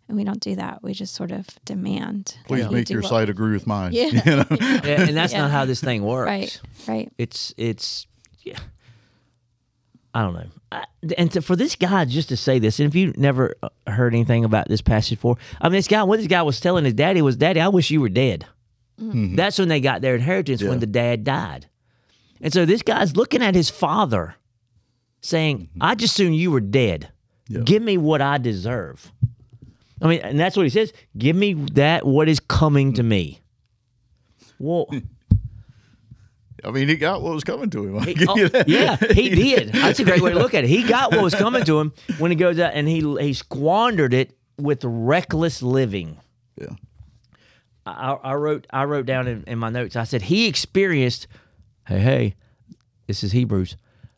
And 0.08 0.18
we 0.18 0.24
don't 0.24 0.40
do 0.42 0.56
that. 0.56 0.82
We 0.82 0.94
just 0.94 1.14
sort 1.14 1.32
of 1.32 1.46
demand. 1.66 2.36
please 2.48 2.66
he 2.66 2.74
make 2.74 2.90
your 2.90 3.02
what- 3.02 3.10
side 3.10 3.30
agree 3.30 3.54
with 3.54 3.68
mine. 3.68 3.92
Yeah. 3.94 4.08
You 4.26 4.36
know? 4.38 4.46
Yeah, 4.50 5.02
and 5.08 5.16
that's 5.16 5.32
Yeah. 5.34 5.42
not 5.44 5.52
how 5.52 5.66
this 5.66 5.80
thing 5.82 6.04
works. 6.04 6.26
Right, 6.28 6.62
right. 6.88 7.12
It's 7.20 7.54
it's 7.58 8.08
yeah. 8.42 8.58
I 10.16 10.24
don't 10.24 10.34
know. 10.34 10.48
I, 10.72 10.84
and 11.18 11.32
to, 11.34 11.42
for 11.44 11.56
this 11.56 11.76
guy 11.76 12.06
just 12.06 12.30
to 12.30 12.38
say 12.38 12.58
this, 12.58 12.80
and 12.80 12.88
if 12.90 12.96
you 12.96 13.14
never 13.16 13.54
uh, 13.62 13.70
heard 13.86 14.16
anything 14.16 14.44
about 14.44 14.68
this 14.68 14.82
passage 14.82 15.20
before, 15.20 15.38
I 15.62 15.68
mean, 15.70 15.74
this 15.78 15.88
guy, 15.88 16.02
what 16.04 16.18
this 16.18 16.28
guy 16.28 16.42
was 16.42 16.60
telling 16.60 16.86
his 16.86 16.96
daddy 16.96 17.22
was, 17.22 17.38
"Daddy, 17.38 17.62
I 17.62 17.68
wish 17.68 17.92
you 17.92 18.02
were 18.02 18.10
dead." 18.10 18.46
That's 18.98 19.58
when 19.60 19.70
they 19.70 19.80
got 19.80 20.02
their 20.02 20.16
inheritance 20.16 20.62
Yeah. 20.62 20.70
when 20.70 20.80
the 20.80 20.88
dad 20.88 21.24
died, 21.24 21.68
and 22.42 22.54
so 22.54 22.66
this 22.66 22.82
guy's 22.82 23.16
looking 23.16 23.42
at 23.42 23.56
his 23.56 23.70
father, 23.70 24.36
saying, 25.22 25.60
mm-hmm. 25.60 25.84
"I 25.84 25.96
just 25.96 26.16
soon 26.16 26.34
you 26.34 26.52
were 26.52 26.62
dead. 26.62 27.10
Yeah. 27.48 27.62
Give 27.62 27.82
me 27.82 27.98
what 27.98 28.22
I 28.22 28.38
deserve." 28.38 29.12
I 30.02 30.08
mean, 30.08 30.20
and 30.22 30.40
that's 30.40 30.56
what 30.56 30.64
he 30.64 30.70
says. 30.70 30.94
Give 31.18 31.36
me 31.36 31.54
that 31.74 32.06
what 32.06 32.30
is 32.30 32.40
coming 32.40 32.94
to 32.94 33.04
me. 33.04 33.42
Well. 34.58 34.88
I 36.64 36.72
mean, 36.72 36.90
he 36.90 36.98
got 36.98 37.22
what 37.22 37.34
was 37.34 37.46
coming 37.46 37.70
to 37.70 37.88
him. 37.88 38.04
He- 38.04 38.26
oh, 38.28 38.36
yeah, 38.68 38.98
he 38.98 39.30
did. 39.36 39.72
That's 39.72 40.00
a 40.00 40.04
great 40.04 40.22
way 40.22 40.34
to 40.34 40.40
look 40.40 40.54
at 40.54 40.66
it. 40.66 40.70
He 40.70 40.84
got 40.84 41.14
what 41.14 41.24
was 41.24 41.34
coming 41.34 41.64
to 41.64 41.80
him 41.80 41.94
when 42.18 42.32
he 42.32 42.36
goes 42.36 42.60
out 42.60 42.74
and 42.74 42.86
he 42.86 43.00
he 43.22 43.32
squandered 43.32 44.14
it 44.14 44.38
with 44.58 44.84
reckless 44.84 45.62
living. 45.62 46.18
Yeah. 46.60 46.76
I, 47.86 48.18
I 48.22 48.34
wrote 48.34 48.68
I 48.72 48.84
wrote 48.84 49.06
down 49.06 49.28
in, 49.28 49.44
in 49.48 49.58
my 49.58 49.70
notes. 49.70 49.96
I 49.96 50.04
said 50.04 50.24
he 50.24 50.48
experienced. 50.48 51.28
Hey, 51.90 52.00
hey, 52.00 52.36
this 53.08 53.24
is 53.24 53.32
Hebrews. 53.32 53.76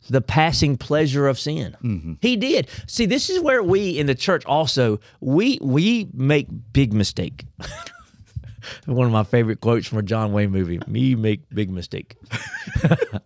The 0.09 0.19
passing 0.19 0.75
pleasure 0.75 1.29
of 1.29 1.39
sin. 1.39 1.77
Mm-hmm. 1.81 2.13
He 2.19 2.35
did. 2.35 2.67
See, 2.85 3.05
this 3.05 3.29
is 3.29 3.39
where 3.39 3.63
we 3.63 3.97
in 3.97 4.07
the 4.07 4.15
church 4.15 4.43
also 4.45 4.99
we 5.21 5.57
we 5.61 6.09
make 6.13 6.47
big 6.73 6.91
mistake. 6.91 7.45
One 8.85 9.05
of 9.05 9.13
my 9.13 9.23
favorite 9.23 9.61
quotes 9.61 9.87
from 9.87 9.99
a 9.99 10.01
John 10.01 10.33
Wayne 10.33 10.51
movie. 10.51 10.81
Me 10.85 11.15
make 11.15 11.49
big 11.49 11.69
mistake. 11.69 12.17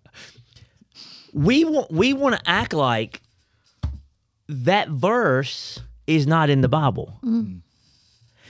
we 1.33 1.65
want 1.65 1.89
we 1.89 2.13
want 2.13 2.35
to 2.35 2.41
act 2.47 2.73
like 2.73 3.23
that 4.47 4.89
verse 4.89 5.81
is 6.05 6.27
not 6.27 6.51
in 6.51 6.61
the 6.61 6.69
Bible. 6.69 7.17
Mm-hmm. 7.23 7.57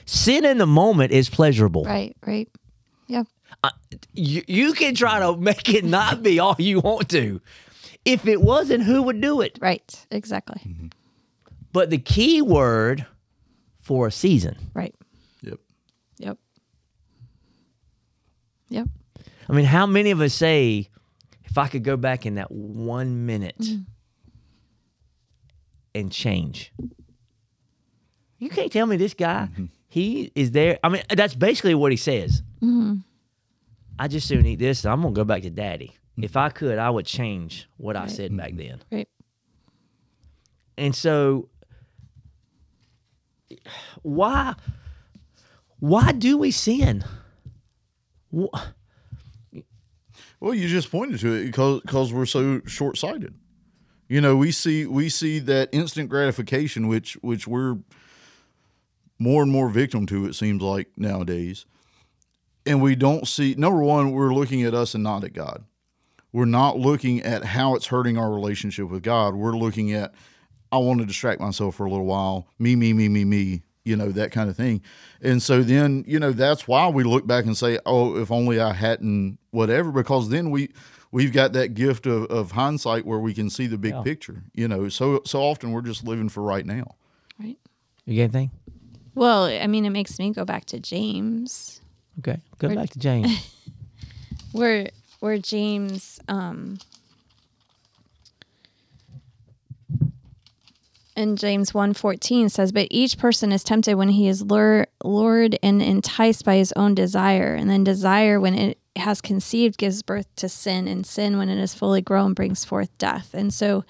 Sin 0.04 0.44
in 0.44 0.58
the 0.58 0.68
moment 0.68 1.14
is 1.14 1.30
pleasurable. 1.30 1.86
Right, 1.86 2.18
right. 2.28 2.50
Yeah. 3.64 3.70
You, 4.14 4.44
you 4.48 4.74
can 4.74 4.96
try 4.96 5.20
to 5.20 5.36
make 5.38 5.70
it 5.74 5.84
not 5.86 6.24
be 6.24 6.40
all 6.40 6.56
you 6.58 6.80
want 6.80 7.10
to. 7.10 7.42
If 8.06 8.28
it 8.28 8.42
wasn't, 8.42 8.84
who 8.84 9.04
would 9.04 9.20
do 9.20 9.42
it? 9.42 9.58
Right. 9.62 10.06
Exactly. 10.12 10.62
Mm-hmm. 10.66 10.88
But 11.74 11.90
the 11.90 11.98
key 11.98 12.42
word 12.42 13.06
for 13.80 14.08
a 14.08 14.12
season. 14.12 14.58
Right. 14.74 14.96
Yep. 15.42 15.60
Yep. 16.20 16.38
Yep. 18.70 18.88
I 19.50 19.54
mean, 19.54 19.66
how 19.66 19.86
many 19.86 20.12
of 20.12 20.22
us 20.22 20.34
say, 20.34 20.90
if 21.44 21.58
I 21.58 21.68
could 21.68 21.84
go 21.84 21.98
back 21.98 22.26
in 22.26 22.36
that 22.36 22.52
one 22.52 23.26
minute 23.26 23.60
mm. 23.60 23.86
and 25.94 26.12
change? 26.12 26.72
You 28.40 28.50
can't 28.50 28.72
tell 28.72 28.86
me 28.86 28.98
this 28.98 29.14
guy, 29.14 29.50
mm-hmm. 29.52 29.66
he 29.88 30.32
is 30.36 30.52
there. 30.52 30.80
I 30.84 30.90
mean, 30.90 31.04
that's 31.10 31.36
basically 31.36 31.76
what 31.76 31.92
he 31.92 31.98
says. 31.98 32.42
Mm-hmm. 32.62 32.96
I 33.98 34.08
just 34.08 34.28
soon 34.28 34.46
eat 34.46 34.60
this. 34.60 34.86
I'm 34.86 35.02
going 35.02 35.14
to 35.14 35.18
go 35.20 35.24
back 35.26 35.44
to 35.44 35.50
daddy. 35.50 35.94
Mm-hmm. 36.14 36.24
If 36.24 36.38
I 36.38 36.50
could, 36.50 36.78
I 36.78 36.90
would 36.90 37.06
change 37.06 37.68
what 37.78 37.96
I 37.96 38.08
said 38.08 38.36
back 38.36 38.54
then. 38.56 38.82
Right. 38.92 39.08
And 40.78 40.94
so 40.96 41.50
why 44.02 44.56
why 45.80 46.12
do 46.12 46.38
we 46.38 46.52
sin? 46.52 47.04
Wh- 48.36 48.60
Well, 50.40 50.54
you 50.54 50.68
just 50.68 50.92
pointed 50.92 51.20
to 51.22 51.34
it 51.34 51.46
because 51.46 51.82
because 51.82 52.14
we're 52.14 52.26
so 52.26 52.62
short 52.66 52.98
sighted. 52.98 53.36
You 54.10 54.22
know, 54.22 54.36
we 54.36 54.52
see 54.52 54.86
we 54.86 55.10
see 55.10 55.40
that 55.40 55.70
instant 55.72 56.10
gratification, 56.10 56.88
which 56.88 57.14
which 57.22 57.48
we're 57.48 57.78
more 59.18 59.42
and 59.44 59.52
more 59.52 59.70
victim 59.70 60.06
to. 60.08 60.26
It 60.26 60.36
seems 60.36 60.62
like 60.62 60.90
nowadays, 60.98 61.66
and 62.66 62.82
we 62.82 62.96
don't 62.96 63.28
see. 63.28 63.56
Number 63.58 63.82
one, 63.82 64.12
we're 64.12 64.34
looking 64.34 64.64
at 64.64 64.74
us 64.74 64.94
and 64.94 65.04
not 65.04 65.24
at 65.24 65.34
God. 65.34 65.64
We're 66.32 66.46
not 66.46 66.78
looking 66.78 67.22
at 67.22 67.46
how 67.46 67.76
it's 67.76 67.88
hurting 67.88 68.18
our 68.18 68.32
relationship 68.32 68.90
with 68.90 69.04
God. 69.04 69.36
We're 69.36 69.56
looking 69.56 69.94
at 69.94 70.14
I 70.72 70.78
want 70.80 71.00
to 71.00 71.06
distract 71.06 71.40
myself 71.40 71.76
for 71.76 71.86
a 71.86 71.90
little 71.90 72.06
while. 72.06 72.48
Me, 72.60 72.76
me, 72.76 72.92
me, 72.94 73.08
me, 73.08 73.24
me. 73.24 73.62
You 73.86 73.96
know 73.96 74.12
that 74.12 74.32
kind 74.32 74.50
of 74.50 74.58
thing. 74.58 74.82
And 75.22 75.42
so 75.42 75.62
then 75.62 76.04
you 76.08 76.20
know 76.20 76.32
that's 76.32 76.68
why 76.68 76.88
we 76.90 77.04
look 77.04 77.26
back 77.28 77.46
and 77.46 77.56
say, 77.56 77.78
oh, 77.86 78.18
if 78.18 78.32
only 78.32 78.60
I 78.60 78.74
hadn't 78.74 79.38
whatever. 79.52 79.92
Because 79.92 80.30
then 80.30 80.50
we 80.50 80.72
we've 81.12 81.32
got 81.32 81.54
that 81.54 81.76
gift 81.76 82.06
of, 82.08 82.26
of 82.26 82.52
hindsight 82.52 83.06
where 83.06 83.20
we 83.20 83.34
can 83.34 83.50
see 83.50 83.68
the 83.68 83.78
big 83.78 83.94
Yeah. 83.94 84.02
picture. 84.02 84.44
You 84.54 84.68
know, 84.68 84.90
so 84.90 85.22
so 85.26 85.42
often 85.42 85.72
we're 85.72 85.84
just 85.84 86.04
living 86.04 86.30
for 86.30 86.42
right 86.42 86.66
now. 86.66 86.96
Right. 87.40 87.58
You 88.06 88.16
get 88.16 88.24
anything? 88.24 88.52
Well, 89.14 89.44
I 89.46 89.68
mean, 89.68 89.86
it 89.86 89.92
makes 89.92 90.18
me 90.20 90.32
go 90.32 90.44
back 90.44 90.66
to 90.66 90.80
James, 90.80 91.80
Okay, 92.20 92.40
go 92.60 92.74
back 92.74 92.90
to 92.92 93.00
James. 93.00 93.56
where 94.52 94.90
where 95.20 95.38
James 95.38 96.20
um 96.28 96.78
in 101.16 101.36
James 101.36 101.72
1:14 101.72 102.50
says 102.50 102.72
but 102.72 102.88
each 102.90 103.18
person 103.18 103.52
is 103.52 103.64
tempted 103.64 103.96
when 103.96 104.10
he 104.10 104.28
is 104.28 104.42
lure, 104.42 104.88
lured 105.04 105.58
and 105.62 105.82
enticed 105.82 106.46
by 106.46 106.56
his 106.56 106.74
own 106.76 106.96
desire 106.96 107.54
and 107.56 107.70
then 107.70 107.84
desire 107.84 108.40
when 108.40 108.56
it 108.56 108.78
has 108.96 109.20
conceived 109.22 109.78
gives 109.78 110.02
birth 110.02 110.28
to 110.38 110.48
sin 110.48 110.88
and 110.88 111.06
sin 111.06 111.38
when 111.38 111.50
it 111.50 111.58
is 111.58 111.74
fully 111.74 112.02
grown 112.02 112.34
brings 112.34 112.64
forth 112.64 112.98
death 112.98 113.34
and 113.34 113.54
so 113.54 113.84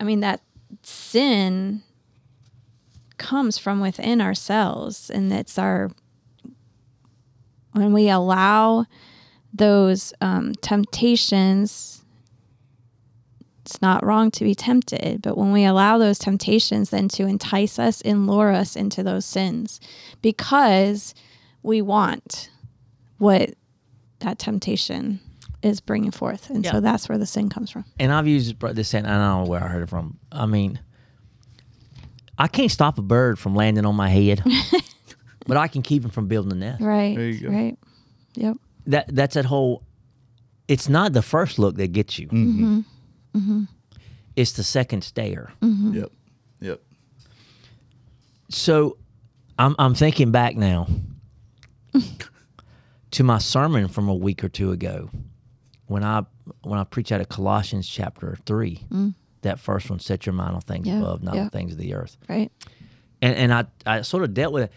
I 0.00 0.04
mean 0.04 0.20
that 0.20 0.40
sin 0.82 1.82
comes 3.18 3.58
from 3.58 3.80
within 3.80 4.20
ourselves 4.20 5.10
and 5.10 5.32
it's 5.32 5.58
our 5.58 5.90
when 7.74 7.92
we 7.92 8.08
allow 8.08 8.86
those 9.52 10.12
um, 10.20 10.52
temptations 10.62 12.00
it's 13.64 13.80
not 13.80 14.04
wrong 14.04 14.30
to 14.30 14.44
be 14.44 14.54
tempted 14.54 15.22
but 15.22 15.38
when 15.38 15.52
we 15.52 15.64
allow 15.64 15.96
those 15.98 16.18
temptations 16.18 16.90
then 16.90 17.08
to 17.08 17.24
entice 17.26 17.78
us 17.78 18.00
and 18.02 18.26
lure 18.26 18.50
us 18.52 18.76
into 18.76 19.02
those 19.02 19.24
sins 19.24 19.80
because 20.22 21.14
we 21.62 21.80
want 21.80 22.50
what 23.18 23.50
that 24.18 24.38
temptation 24.38 25.18
is 25.62 25.80
bringing 25.80 26.10
forth 26.10 26.50
and 26.50 26.62
Yeah. 26.64 26.72
so 26.72 26.80
that's 26.80 27.08
where 27.08 27.16
the 27.16 27.24
sin 27.26 27.48
comes 27.48 27.70
from 27.70 27.84
and 27.98 28.12
I've 28.12 28.26
used 28.26 28.60
this 28.74 28.88
saying, 28.88 29.06
I 29.06 29.16
don't 29.16 29.44
know 29.44 29.50
where 29.50 29.62
I 29.64 29.68
heard 29.68 29.82
it 29.84 29.88
from. 29.88 30.18
I 30.30 30.44
mean, 30.46 30.78
I 32.36 32.48
can't 32.48 32.70
stop 32.70 32.98
a 32.98 33.02
bird 33.02 33.38
from 33.38 33.54
landing 33.54 33.86
on 33.86 33.94
my 33.94 34.08
head, 34.08 34.42
but 35.46 35.56
I 35.56 35.68
can 35.68 35.82
keep 35.82 36.04
him 36.04 36.10
from 36.10 36.26
building 36.28 36.52
a 36.52 36.54
nest. 36.54 36.82
right 36.82 37.16
There 37.16 37.28
you 37.28 37.40
go. 37.40 37.48
right 37.50 37.78
yep 38.34 38.56
That 38.86 39.14
that's 39.14 39.34
that 39.34 39.44
whole. 39.46 39.82
It's 40.68 40.88
not 40.88 41.12
the 41.12 41.22
first 41.22 41.58
look 41.58 41.76
that 41.76 41.92
gets 41.92 42.18
you. 42.18 42.28
Mm-hmm. 42.28 42.64
Mm-hmm. 42.78 43.38
Mm-hmm. 43.38 43.62
It's 44.36 44.52
the 44.52 44.64
second 44.64 45.04
stare. 45.04 45.52
Yep. 45.62 46.10
Yep. 46.60 46.80
So, 48.50 48.96
I'm 49.58 49.74
I'm 49.78 49.94
thinking 49.94 50.30
back 50.32 50.56
now 50.56 50.88
to 53.12 53.24
my 53.24 53.38
sermon 53.38 53.88
from 53.88 54.08
a 54.08 54.14
week 54.14 54.42
or 54.44 54.48
two 54.48 54.72
ago, 54.72 55.10
when 55.86 56.02
I 56.04 56.24
when 56.62 56.78
I 56.78 56.84
preached 56.84 57.12
out 57.12 57.20
of 57.20 57.28
Colossians 57.28 57.88
chapter 57.88 58.36
three. 58.46 58.84
Mm. 58.90 59.14
That 59.42 59.60
first 59.60 59.90
one, 59.90 59.98
set 59.98 60.24
your 60.24 60.32
mind 60.32 60.54
on 60.54 60.62
things 60.62 60.86
Yeah, 60.86 61.00
above, 61.00 61.22
not 61.22 61.34
yeah. 61.34 61.42
on 61.42 61.50
things 61.50 61.72
of 61.72 61.78
the 61.78 61.92
earth. 61.94 62.16
right 62.28 62.50
and 63.20 63.36
and 63.36 63.52
I 63.52 63.66
I 63.84 64.00
sort 64.02 64.24
of 64.24 64.32
dealt 64.34 64.52
with 64.54 64.64
it. 64.64 64.72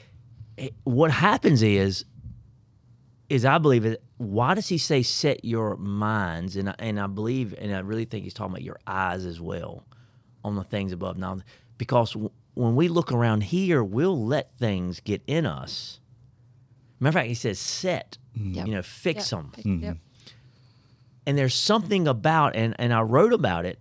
It. 0.57 0.73
What 0.83 1.11
happens 1.11 1.61
is, 1.63 2.05
is 3.29 3.45
I 3.45 3.57
believe 3.57 3.85
it. 3.85 4.01
Why 4.17 4.53
does 4.53 4.67
he 4.67 4.77
say 4.77 5.03
set 5.03 5.43
your 5.45 5.75
minds? 5.77 6.55
And 6.55 6.69
I, 6.69 6.75
and 6.79 6.99
I 6.99 7.07
believe 7.07 7.53
and 7.57 7.75
I 7.75 7.79
really 7.79 8.05
think 8.05 8.23
he's 8.23 8.33
talking 8.33 8.51
about 8.53 8.63
your 8.63 8.79
eyes 8.87 9.25
as 9.25 9.39
well, 9.39 9.85
on 10.43 10.55
the 10.55 10.63
things 10.63 10.91
above. 10.91 11.17
Now, 11.17 11.39
because 11.77 12.13
w- 12.13 12.31
when 12.55 12.75
we 12.75 12.87
look 12.87 13.11
around 13.11 13.41
here, 13.43 13.83
we'll 13.83 14.25
let 14.25 14.57
things 14.57 14.99
get 14.99 15.21
in 15.27 15.45
us. 15.45 15.99
Matter 16.99 17.09
of 17.09 17.13
fact, 17.21 17.27
he 17.27 17.35
says 17.35 17.59
set. 17.59 18.17
Yep. 18.35 18.65
You 18.67 18.73
know, 18.75 18.81
fix 18.81 19.31
Yep. 19.31 19.51
them. 19.57 19.79
Yep. 19.83 19.97
And 21.27 21.37
there's 21.37 21.53
something 21.55 22.07
about 22.07 22.55
and 22.55 22.73
and 22.79 22.93
I 22.93 23.01
wrote 23.01 23.33
about 23.33 23.65
it, 23.65 23.79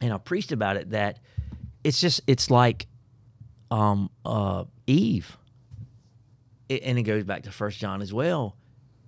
and 0.00 0.12
I 0.12 0.18
preached 0.18 0.52
about 0.52 0.76
it 0.76 0.90
that 0.90 1.18
it's 1.82 2.00
just 2.00 2.20
it's 2.26 2.50
like 2.50 2.86
um, 3.70 4.10
uh, 4.26 4.64
Eve. 4.86 5.36
It, 6.68 6.82
and 6.84 6.98
it 6.98 7.02
goes 7.02 7.24
back 7.24 7.42
to 7.44 7.50
First 7.52 7.78
John 7.78 8.02
as 8.02 8.12
well. 8.12 8.56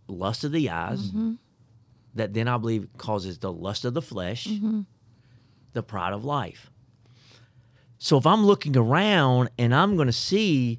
Lust 0.09 0.45
of 0.45 0.53
the 0.53 0.71
eyes, 0.71 1.11
that 2.15 2.35
then 2.35 2.47
I 2.49 2.57
believe 2.59 2.89
causes 2.99 3.39
the 3.39 3.53
lust 3.53 3.85
of 3.85 3.95
the 3.95 4.03
flesh, 4.03 4.49
the 5.73 5.83
pride 5.83 6.13
of 6.13 6.25
life. 6.25 6.71
So 7.99 8.19
if 8.19 8.27
I'm 8.27 8.45
looking 8.45 8.77
around 8.77 9.51
and 9.59 9.75
I'm 9.75 9.97
going 9.97 10.07
to 10.09 10.13
see, 10.13 10.79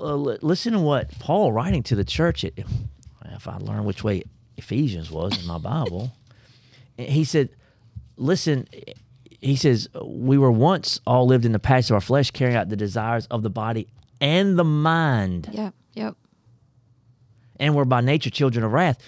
uh, 0.00 0.14
li- 0.14 0.38
listen 0.42 0.74
to 0.74 0.78
what 0.78 1.10
Paul 1.18 1.50
writing 1.52 1.82
to 1.84 1.96
the 1.96 2.04
church. 2.04 2.44
At, 2.44 2.52
if 2.58 3.48
I 3.48 3.56
learn 3.58 3.84
which 3.84 4.04
way 4.04 4.22
Ephesians 4.56 5.10
was 5.10 5.38
in 5.40 5.46
my 5.46 5.58
Bible, 5.58 6.12
he 6.96 7.24
said, 7.24 7.50
"Listen." 8.16 8.68
he 9.40 9.54
says, 9.54 9.86
We 10.02 10.38
were 10.38 10.50
once 10.50 10.98
all 11.06 11.26
lived 11.26 11.44
in 11.44 11.52
the 11.52 11.58
passion 11.58 11.94
of 11.94 11.96
our 11.98 12.00
flesh, 12.00 12.30
carrying 12.30 12.56
out 12.56 12.68
the 12.70 12.76
desires 12.76 13.26
of 13.26 13.42
the 13.42 13.50
body 13.50 13.86
and 14.20 14.58
the 14.58 14.64
mind, 14.64 15.50
Yep. 15.52 15.74
Yep. 15.96 16.14
and 17.58 17.74
we're 17.74 17.84
by 17.84 18.00
nature 18.02 18.30
children 18.30 18.64
of 18.64 18.72
wrath. 18.72 18.98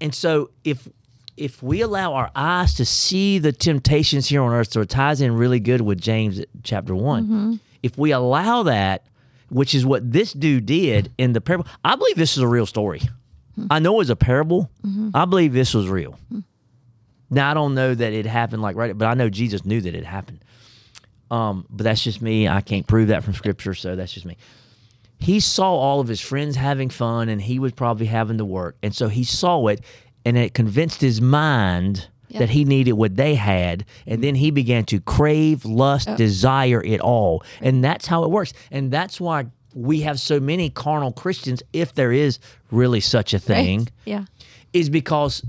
And 0.00 0.14
so 0.14 0.50
if 0.64 0.88
if 1.36 1.62
we 1.62 1.82
allow 1.82 2.14
our 2.14 2.30
eyes 2.34 2.74
to 2.74 2.86
see 2.86 3.38
the 3.38 3.52
temptations 3.52 4.26
here 4.26 4.42
on 4.42 4.52
earth, 4.52 4.72
so 4.72 4.80
it 4.80 4.88
ties 4.88 5.20
in 5.20 5.36
really 5.36 5.60
good 5.60 5.82
with 5.82 6.00
James 6.00 6.40
chapter 6.62 6.94
one. 6.94 7.24
Mm-hmm. 7.24 7.54
If 7.82 7.98
we 7.98 8.12
allow 8.12 8.62
that, 8.62 9.04
which 9.50 9.74
is 9.74 9.84
what 9.84 10.10
this 10.10 10.32
dude 10.32 10.64
did 10.66 11.12
in 11.18 11.34
the 11.34 11.40
parable, 11.42 11.66
I 11.84 11.94
believe 11.96 12.16
this 12.16 12.36
is 12.36 12.42
a 12.42 12.48
real 12.48 12.64
story. 12.66 13.02
Hmm. 13.54 13.66
I 13.70 13.78
know 13.80 13.94
it 13.94 13.98
was 13.98 14.10
a 14.10 14.16
parable. 14.16 14.70
Mm-hmm. 14.84 15.10
I 15.14 15.24
believe 15.26 15.52
this 15.52 15.74
was 15.74 15.88
real. 15.88 16.18
Hmm. 16.30 16.40
Now 17.28 17.50
I 17.50 17.54
don't 17.54 17.74
know 17.74 17.94
that 17.94 18.12
it 18.12 18.24
happened 18.24 18.62
like 18.62 18.76
right, 18.76 18.96
but 18.96 19.06
I 19.06 19.14
know 19.14 19.28
Jesus 19.28 19.64
knew 19.64 19.80
that 19.80 19.94
it 19.94 20.04
happened. 20.04 20.44
Um, 21.30 21.66
but 21.68 21.84
that's 21.84 22.02
just 22.02 22.22
me. 22.22 22.46
I 22.48 22.60
can't 22.60 22.86
prove 22.86 23.08
that 23.08 23.24
from 23.24 23.34
scripture, 23.34 23.74
so 23.74 23.96
that's 23.96 24.12
just 24.12 24.24
me. 24.26 24.36
He 25.18 25.40
saw 25.40 25.74
all 25.74 26.00
of 26.00 26.08
his 26.08 26.20
friends 26.20 26.56
having 26.56 26.88
fun, 26.90 27.28
and 27.28 27.40
he 27.40 27.58
was 27.58 27.72
probably 27.72 28.06
having 28.06 28.38
to 28.38 28.44
work, 28.44 28.76
and 28.82 28.94
so 28.94 29.08
he 29.08 29.24
saw 29.24 29.66
it, 29.68 29.80
and 30.24 30.36
it 30.36 30.54
convinced 30.54 31.00
his 31.00 31.20
mind 31.20 32.08
Yeah. 32.28 32.40
that 32.40 32.50
he 32.50 32.64
needed 32.64 32.92
what 32.92 33.16
they 33.16 33.34
had, 33.36 33.84
and 34.06 34.22
then 34.22 34.34
he 34.34 34.50
began 34.50 34.84
to 34.86 35.00
crave, 35.00 35.64
lust, 35.64 36.08
desire 36.16 36.82
it 36.84 37.00
all, 37.00 37.42
and 37.60 37.82
that's 37.84 38.06
how 38.06 38.24
it 38.24 38.30
works, 38.30 38.52
and 38.70 38.90
that's 38.90 39.20
why 39.20 39.46
we 39.74 40.00
have 40.00 40.18
so 40.18 40.40
many 40.40 40.68
carnal 40.70 41.12
Christians, 41.12 41.62
if 41.72 41.94
there 41.94 42.12
is 42.12 42.38
really 42.70 43.00
such 43.00 43.32
a 43.34 43.38
thing 43.38 43.80
Right. 43.80 43.88
Yeah. 44.04 44.24
is 44.72 44.90
because 44.90 45.42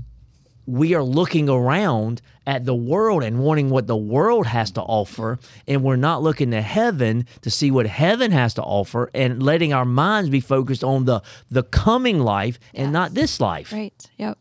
we 0.68 0.92
are 0.92 1.02
looking 1.02 1.48
around 1.48 2.20
at 2.46 2.66
the 2.66 2.74
world 2.74 3.24
and 3.24 3.38
wanting 3.38 3.70
what 3.70 3.86
the 3.86 3.96
world 3.96 4.46
has 4.46 4.70
to 4.72 4.82
offer, 4.82 5.38
and 5.66 5.82
we're 5.82 5.96
not 5.96 6.22
looking 6.22 6.50
to 6.50 6.60
heaven 6.60 7.24
to 7.40 7.50
see 7.50 7.70
what 7.70 7.86
heaven 7.86 8.30
has 8.32 8.52
to 8.54 8.62
offer, 8.62 9.10
and 9.14 9.42
letting 9.42 9.72
our 9.72 9.86
minds 9.86 10.28
be 10.28 10.40
focused 10.40 10.84
on 10.84 11.06
the 11.06 11.22
the 11.50 11.62
coming 11.62 12.18
life 12.18 12.58
and 12.74 12.92
not 12.92 13.14
this 13.14 13.40
life. 13.40 13.72
Right. 13.72 14.10
Yep. 14.18 14.36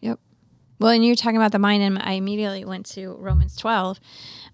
Yep. 0.00 0.18
Well, 0.80 0.90
and 0.90 1.06
you're 1.06 1.14
talking 1.14 1.36
about 1.36 1.52
the 1.52 1.60
mind, 1.60 1.84
and 1.84 2.00
I 2.02 2.14
immediately 2.14 2.64
went 2.64 2.86
to 2.86 3.14
Romans 3.14 3.54
12, 3.54 4.00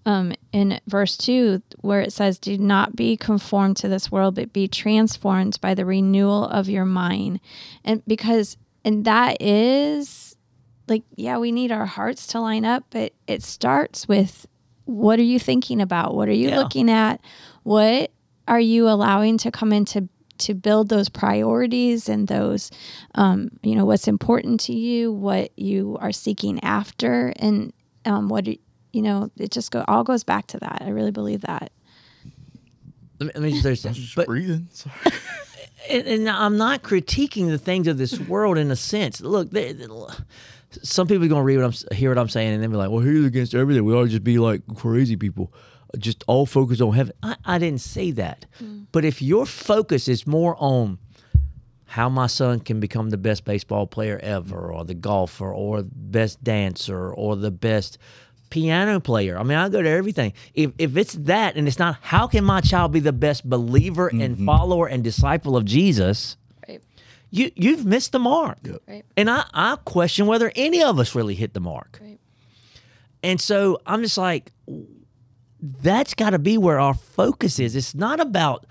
um, 0.05 0.33
in 0.51 0.79
verse 0.85 1.17
2, 1.17 1.63
where 1.79 2.01
it 2.01 2.13
says, 2.13 2.37
Do 2.37 2.59
not 2.59 2.95
be 2.95 3.17
conformed 3.17 3.77
to 3.77 3.87
this 3.87 4.11
world, 4.11 4.35
but 4.35 4.53
be 4.53 4.67
transformed 4.67 5.59
by 5.61 5.73
the 5.73 5.83
renewal 5.83 6.45
of 6.45 6.69
your 6.69 6.85
mind. 6.85 7.39
And 7.83 8.03
because, 8.05 8.57
and 8.85 9.03
that 9.05 9.41
is 9.41 10.20
like, 10.91 11.03
yeah, 11.15 11.37
we 11.39 11.51
need 11.51 11.71
our 11.71 11.85
hearts 11.87 12.27
to 12.27 12.39
line 12.39 12.65
up, 12.65 12.83
but 12.91 13.13
it 13.25 13.41
starts 13.41 14.07
with 14.07 14.45
what 14.85 15.17
are 15.19 15.23
you 15.23 15.39
thinking 15.39 15.81
about? 15.81 16.13
What 16.15 16.27
are 16.29 16.33
you 16.33 16.49
Yeah. 16.49 16.59
looking 16.59 16.89
at? 16.91 17.21
What 17.63 18.11
are 18.47 18.59
you 18.59 18.87
allowing 18.89 19.37
to 19.39 19.49
come 19.51 19.71
into 19.73 20.07
to 20.39 20.53
build 20.55 20.89
those 20.89 21.07
priorities 21.07 22.09
and 22.09 22.27
those 22.27 22.71
um, 23.15 23.49
you 23.61 23.75
know 23.75 23.85
what's 23.85 24.07
important 24.07 24.59
to 24.59 24.73
you 24.73 25.11
what 25.13 25.51
you 25.57 25.95
are 26.01 26.11
seeking 26.11 26.59
after 26.63 27.31
and 27.35 27.71
um, 28.05 28.27
what 28.27 28.45
do- 28.45 28.57
you 28.91 29.03
know 29.03 29.29
it 29.37 29.51
just 29.51 29.69
go 29.69 29.85
all 29.87 30.03
goes 30.03 30.23
back 30.23 30.47
to 30.47 30.57
that 30.57 30.81
i 30.81 30.89
really 30.89 31.11
believe 31.11 31.41
that 31.41 31.71
Let 33.19 33.27
me, 33.27 33.31
let 33.35 33.43
me 33.43 33.51
just 33.51 33.65
understand. 33.65 33.95
Just 33.97 34.15
But 34.15 34.25
breathing. 34.25 34.67
Sorry. 34.71 34.95
and, 35.91 36.07
and 36.07 36.27
I'm 36.29 36.57
not 36.57 36.81
critiquing 36.81 37.47
the 37.49 37.59
things 37.59 37.87
of 37.87 37.99
this 37.99 38.19
world 38.19 38.57
in 38.57 38.71
a 38.71 38.75
sense. 38.75 39.21
Look, 39.21 39.51
they, 39.51 39.73
they- 39.73 39.85
some 40.83 41.07
people 41.07 41.25
are 41.25 41.29
going 41.29 41.41
to 41.41 41.45
read 41.45 41.57
what 41.57 41.65
I'm 41.91 41.97
hear 41.97 42.09
what 42.09 42.17
I'm 42.17 42.29
saying 42.29 42.53
and 42.53 42.63
then 42.63 42.71
be 42.71 42.77
like, 42.77 42.89
"Well, 42.89 43.01
he's 43.01 43.25
against 43.25 43.53
everything. 43.53 43.85
We 43.85 43.93
ought 43.93 44.03
to 44.03 44.09
just 44.09 44.23
be 44.23 44.39
like 44.39 44.61
crazy 44.75 45.15
people, 45.15 45.53
just 45.97 46.23
all 46.27 46.45
focused 46.45 46.81
on 46.81 46.93
heaven." 46.93 47.13
I, 47.23 47.35
I 47.45 47.57
didn't 47.57 47.81
say 47.81 48.11
that, 48.11 48.45
mm. 48.61 48.85
but 48.91 49.05
if 49.05 49.21
your 49.21 49.45
focus 49.45 50.07
is 50.07 50.25
more 50.25 50.55
on 50.59 50.97
how 51.85 52.07
my 52.07 52.25
son 52.25 52.61
can 52.61 52.79
become 52.79 53.09
the 53.09 53.17
best 53.17 53.43
baseball 53.43 53.85
player 53.85 54.17
ever, 54.23 54.71
or 54.71 54.85
the 54.85 54.93
golfer, 54.93 55.53
or 55.53 55.83
best 55.83 56.41
dancer, 56.41 57.11
or 57.13 57.35
the 57.35 57.51
best 57.51 57.97
piano 58.49 58.99
player. 58.99 59.37
I 59.37 59.43
mean, 59.43 59.57
I 59.57 59.67
go 59.67 59.81
to 59.81 59.89
everything. 59.89 60.33
If 60.53 60.71
if 60.77 60.95
it's 60.95 61.13
that 61.13 61.55
and 61.55 61.67
it's 61.67 61.79
not, 61.79 61.97
how 62.01 62.27
can 62.27 62.45
my 62.45 62.61
child 62.61 62.91
be 62.91 62.99
the 62.99 63.11
best 63.11 63.49
believer 63.49 64.07
and 64.07 64.35
mm-hmm. 64.35 64.45
follower 64.45 64.87
and 64.87 65.03
disciple 65.03 65.57
of 65.57 65.65
Jesus? 65.65 66.37
Right 67.31 67.39
You 67.39 67.51
you've 67.55 67.85
missed 67.85 68.11
the 68.11 68.19
mark. 68.19 68.59
right 68.87 69.03
And 69.17 69.29
I, 69.29 69.45
I 69.53 69.77
question 69.85 70.25
whether 70.27 70.51
any 70.55 70.83
of 70.83 70.99
us 70.99 71.15
really 71.15 71.35
hit 71.35 71.53
the 71.53 71.59
mark. 71.59 71.99
right 72.01 72.19
And 73.23 73.39
so 73.39 73.79
I'm 73.85 74.01
just 74.01 74.17
like, 74.17 74.51
that's 75.59 76.13
got 76.15 76.31
to 76.31 76.39
be 76.39 76.57
where 76.57 76.79
our 76.79 76.93
focus 76.95 77.59
is. 77.59 77.75
It's 77.75 77.93
not 77.95 78.19
about. 78.19 78.65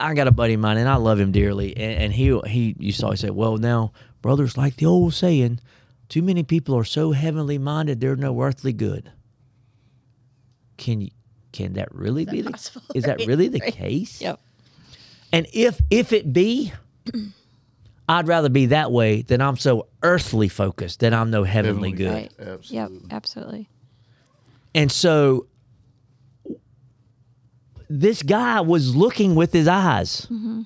I 0.00 0.12
got 0.14 0.26
a 0.28 0.32
buddy 0.32 0.54
of 0.54 0.60
mine, 0.60 0.76
and 0.76 0.88
I 0.88 0.96
love 0.96 1.18
him 1.20 1.30
dearly, 1.32 1.74
and, 1.76 2.02
and 2.02 2.12
he 2.12 2.38
he 2.46 2.74
used 2.78 3.00
to 3.00 3.06
always 3.06 3.20
say, 3.20 3.30
"Well, 3.30 3.56
now, 3.58 3.92
brothers, 4.22 4.56
like 4.58 4.76
the 4.76 4.86
old 4.86 5.14
saying, 5.14 5.60
too 6.08 6.20
many 6.20 6.42
people 6.42 6.74
are 6.76 6.84
so 6.84 7.12
heavenly 7.12 7.58
minded, 7.58 8.00
they're 8.00 8.16
no 8.16 8.38
earthly 8.42 8.72
good." 8.72 9.12
Can 10.76 11.00
you? 11.00 11.10
Can 11.52 11.74
that 11.74 11.94
really 11.94 12.24
be 12.24 12.42
the? 12.42 12.50
possible? 12.50 12.82
Is 12.94 13.04
that 13.04 13.18
really 13.26 13.46
the 13.48 13.60
right. 13.62 13.72
case? 13.72 14.20
Yep. 14.20 14.40
And 15.32 15.46
if 15.52 15.80
if 15.90 16.12
it 16.12 16.32
be, 16.32 16.72
I'd 18.08 18.28
rather 18.28 18.48
be 18.48 18.66
that 18.66 18.92
way 18.92 19.22
than 19.22 19.40
I'm 19.40 19.56
so 19.56 19.88
earthly 20.02 20.48
focused 20.48 21.00
that 21.00 21.14
I'm 21.14 21.30
no 21.30 21.44
heavenly, 21.44 21.90
Heavenly 21.90 21.92
good. 21.92 22.12
Right. 22.12 22.48
Absolutely. 22.48 22.76
Yep. 22.76 23.12
Absolutely. 23.12 23.68
And 24.74 24.92
so 24.92 25.46
this 27.88 28.22
guy 28.22 28.60
was 28.60 28.94
looking 28.94 29.34
with 29.34 29.52
his 29.52 29.68
eyes. 29.68 30.22
Mm-hmm. 30.30 30.62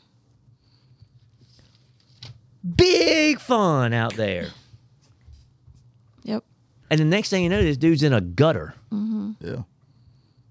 Big 2.74 3.40
fun 3.40 3.92
out 3.92 4.14
there. 4.14 4.48
Yep. 6.24 6.44
And 6.90 7.00
the 7.00 7.04
next 7.04 7.30
thing 7.30 7.44
you 7.44 7.48
know, 7.48 7.62
this 7.62 7.76
dude's 7.76 8.02
in 8.02 8.12
a 8.12 8.20
gutter 8.20 8.74
mm-hmm. 8.92 9.32
Yeah. 9.40 9.62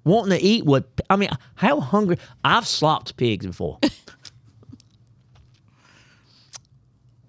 wanting 0.04 0.38
to 0.38 0.44
eat 0.44 0.66
what 0.66 0.88
I 1.10 1.16
mean, 1.16 1.30
how 1.56 1.80
hungry 1.80 2.18
I've 2.44 2.68
slopped 2.68 3.18
pigs 3.18 3.46
before. 3.46 3.80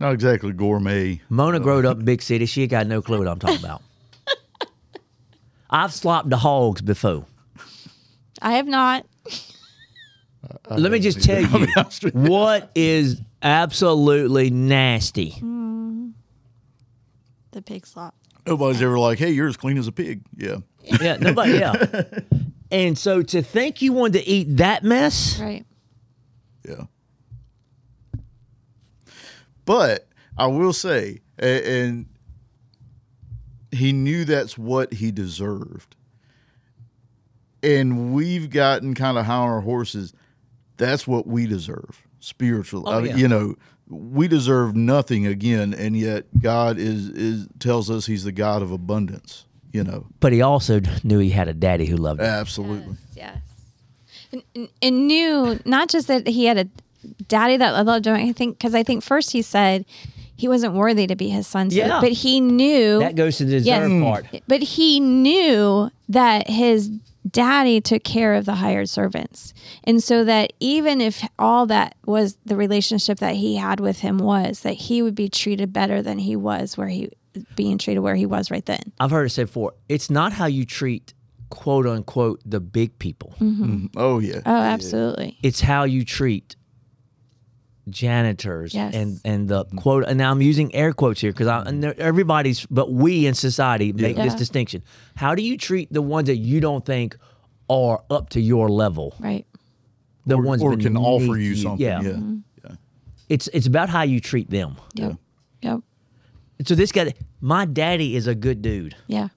Not 0.01 0.13
exactly 0.13 0.53
gourmet. 0.53 1.21
Mona 1.29 1.57
uh, 1.59 1.61
growed 1.61 1.85
up 1.85 1.99
in 1.99 2.05
big 2.07 2.23
city. 2.23 2.47
She 2.47 2.63
ain't 2.63 2.71
got 2.71 2.87
no 2.87 3.03
clue 3.03 3.19
what 3.19 3.29
I'm 3.29 3.39
talking 3.39 3.59
about. 3.59 3.83
I've 5.71 5.93
slopped 5.93 6.31
the 6.31 6.39
hogs 6.39 6.81
before. 6.81 7.27
I 8.41 8.53
have 8.53 8.67
not. 8.67 9.05
Let 10.71 10.93
me 10.93 10.99
just 10.99 11.23
tell 11.23 11.43
you 11.43 11.67
you. 11.67 12.11
what 12.13 12.71
is 12.75 13.21
absolutely 13.43 14.51
nasty. 14.51 15.31
Hmm. 15.31 16.11
The 17.51 17.61
pig 17.61 17.87
slop. 17.87 18.15
Nobody's 18.47 18.81
ever 18.81 18.99
like, 18.99 19.19
hey, 19.19 19.31
you're 19.31 19.49
as 19.49 19.57
clean 19.57 19.77
as 19.77 19.89
a 19.89 19.93
pig. 19.93 20.23
Yeah. 20.37 20.59
Yeah, 21.01 21.17
nobody. 21.17 21.59
Yeah. 21.59 22.05
And 22.71 22.99
so 22.99 23.23
to 23.23 23.41
think 23.41 23.81
you 23.81 23.95
wanted 23.95 24.19
to 24.25 24.29
eat 24.29 24.59
that 24.59 24.85
mess, 24.85 25.41
Right. 25.41 25.65
Yeah. 26.69 26.83
But 29.69 30.09
I 30.39 30.47
will 30.47 30.73
say, 30.73 31.21
a- 31.39 31.81
and 31.83 32.07
he 33.71 33.93
knew 33.93 34.25
that's 34.25 34.57
what 34.57 34.95
he 34.95 35.11
deserved. 35.11 35.95
And 37.63 38.15
we've 38.15 38.49
gotten 38.49 38.95
kind 38.95 39.19
of 39.19 39.27
high 39.27 39.35
on 39.35 39.49
our 39.49 39.61
horses. 39.61 40.15
That's 40.79 41.07
what 41.07 41.27
we 41.27 41.47
deserve 41.47 42.03
spiritually. 42.19 42.85
Oh, 42.89 42.99
I 42.99 43.03
mean. 43.03 43.19
You 43.19 43.29
know, 43.29 43.57
we 43.91 44.27
deserve 44.27 44.75
nothing 44.75 45.27
again, 45.27 45.75
and 45.75 45.95
yet 45.97 46.25
God 46.41 46.79
is 46.79 47.09
is 47.11 47.47
tells 47.59 47.91
us 47.91 48.07
He's 48.07 48.25
the 48.25 48.33
God 48.33 48.63
of 48.63 48.71
abundance. 48.73 49.45
You 49.73 49.85
know, 49.85 50.07
but 50.21 50.33
he 50.33 50.41
also 50.41 50.81
knew 51.05 51.19
he 51.19 51.29
had 51.29 51.47
a 51.49 51.53
daddy 51.53 51.85
who 51.85 51.97
loved 51.99 52.21
him. 52.21 52.27
absolutely. 52.27 52.97
Yes. 53.15 53.37
And, 54.33 54.43
and- 54.55 54.69
and 54.81 55.07
knew 55.09 55.61
not 55.67 55.91
just 55.91 56.07
that 56.09 56.27
he 56.27 56.47
had 56.47 56.57
a 56.57 56.69
daddy 57.29 57.57
that 57.57 57.75
I 57.75 57.83
loved 57.83 58.07
him. 58.07 58.15
I 58.15 58.33
think 58.33 58.59
because 58.59 58.75
I 58.75 58.83
think 58.83 59.03
first 59.03 59.31
he 59.33 59.43
said 59.43 59.85
he 60.37 60.49
wasn't 60.49 60.75
worthy 60.75 61.07
to 61.07 61.17
be 61.17 61.29
his 61.29 61.47
son. 61.47 61.69
Yeah. 61.71 62.01
But 62.01 62.13
he 62.13 62.41
knew 62.41 63.01
That 63.01 63.17
goes 63.17 63.39
to 63.39 63.45
the 63.45 63.59
Yes. 63.59 63.89
Mm. 63.89 64.03
part. 64.05 64.27
But 64.47 64.63
he 64.63 65.01
knew 65.01 65.91
that 66.09 66.49
his 66.49 66.91
daddy 67.29 67.81
took 67.81 68.05
care 68.05 68.35
of 68.35 68.47
the 68.47 68.55
hired 68.55 68.89
servants. 68.89 69.53
And 69.85 70.03
so 70.03 70.25
that 70.25 70.53
even 70.61 71.01
if 71.01 71.27
all 71.39 71.67
that 71.67 71.97
was 72.07 72.39
the 72.47 72.57
relationship 72.57 73.19
that 73.19 73.35
he 73.35 73.57
had 73.57 73.81
with 73.81 73.99
him 74.01 74.19
was 74.19 74.61
that 74.61 74.75
he 74.75 75.03
would 75.03 75.15
be 75.15 75.29
treated 75.29 75.73
better 75.73 76.01
than 76.01 76.19
he 76.19 76.37
was 76.37 76.79
where 76.79 76.89
he 76.89 77.11
being 77.55 77.77
treated 77.79 78.01
where 78.01 78.15
he 78.15 78.25
was 78.27 78.51
right 78.51 78.65
then. 78.65 78.93
I've 78.99 79.11
heard 79.11 79.27
it 79.27 79.31
said 79.31 79.47
before. 79.47 79.75
It's 79.89 80.09
not 80.11 80.33
how 80.33 80.47
you 80.47 80.65
treat 80.65 81.13
quote 81.51 81.87
unquote 81.87 82.41
the 82.47 82.61
big 82.61 82.99
people. 82.99 83.35
Mm-hmm. 83.41 83.65
Mm-hmm. 83.65 83.87
Oh 83.99 84.19
yeah. 84.21 84.41
Oh, 84.47 84.51
absolutely. 84.57 85.39
It's 85.43 85.61
how 85.61 85.85
you 85.85 86.05
treat 86.05 86.57
janitors 87.90 88.74
Yes. 88.74 88.94
and 88.94 89.20
and 89.24 89.48
the 89.48 89.64
quote. 89.77 90.05
And 90.07 90.18
now 90.18 90.31
I'm 90.31 90.42
using 90.42 90.74
air 90.74 90.92
quotes 90.92 91.20
here 91.20 91.33
because 91.33 91.46
I 91.46 91.62
and 91.62 91.85
everybody's, 91.85 92.66
but 92.66 92.92
we 92.92 93.27
in 93.27 93.35
society 93.35 93.92
make 93.92 94.16
this 94.16 94.33
Yeah. 94.33 94.37
distinction. 94.37 94.83
How 95.16 95.35
do 95.35 95.42
you 95.42 95.57
treat 95.57 95.92
the 95.92 96.03
ones 96.03 96.27
that 96.27 96.37
you 96.37 96.61
don't 96.61 96.85
think 96.85 97.16
are 97.68 98.03
up 98.11 98.31
to 98.31 98.40
your 98.40 98.68
level? 98.68 99.14
Right. 99.20 99.46
The 100.27 100.37
or, 100.37 100.42
ones 100.42 100.62
or 100.62 100.77
can 100.77 100.96
offer 100.96 101.37
you 101.38 101.57
something. 101.57 101.85
Yeah. 101.87 102.01
Yeah. 102.03 102.09
Mm-hmm. 102.11 102.37
yeah. 102.64 102.74
It's 103.29 103.48
it's 103.48 103.66
about 103.66 103.88
how 103.88 104.03
you 104.03 104.20
treat 104.20 104.51
them. 104.51 104.77
Yep. 104.94 105.16
Yep. 105.62 105.81
So 106.66 106.74
this 106.74 106.92
guy, 106.92 107.14
my 107.40 107.64
daddy 107.64 108.16
is 108.16 108.27
a 108.27 108.35
good 108.35 108.62
dude. 108.62 108.94
Yeah. 109.07 109.29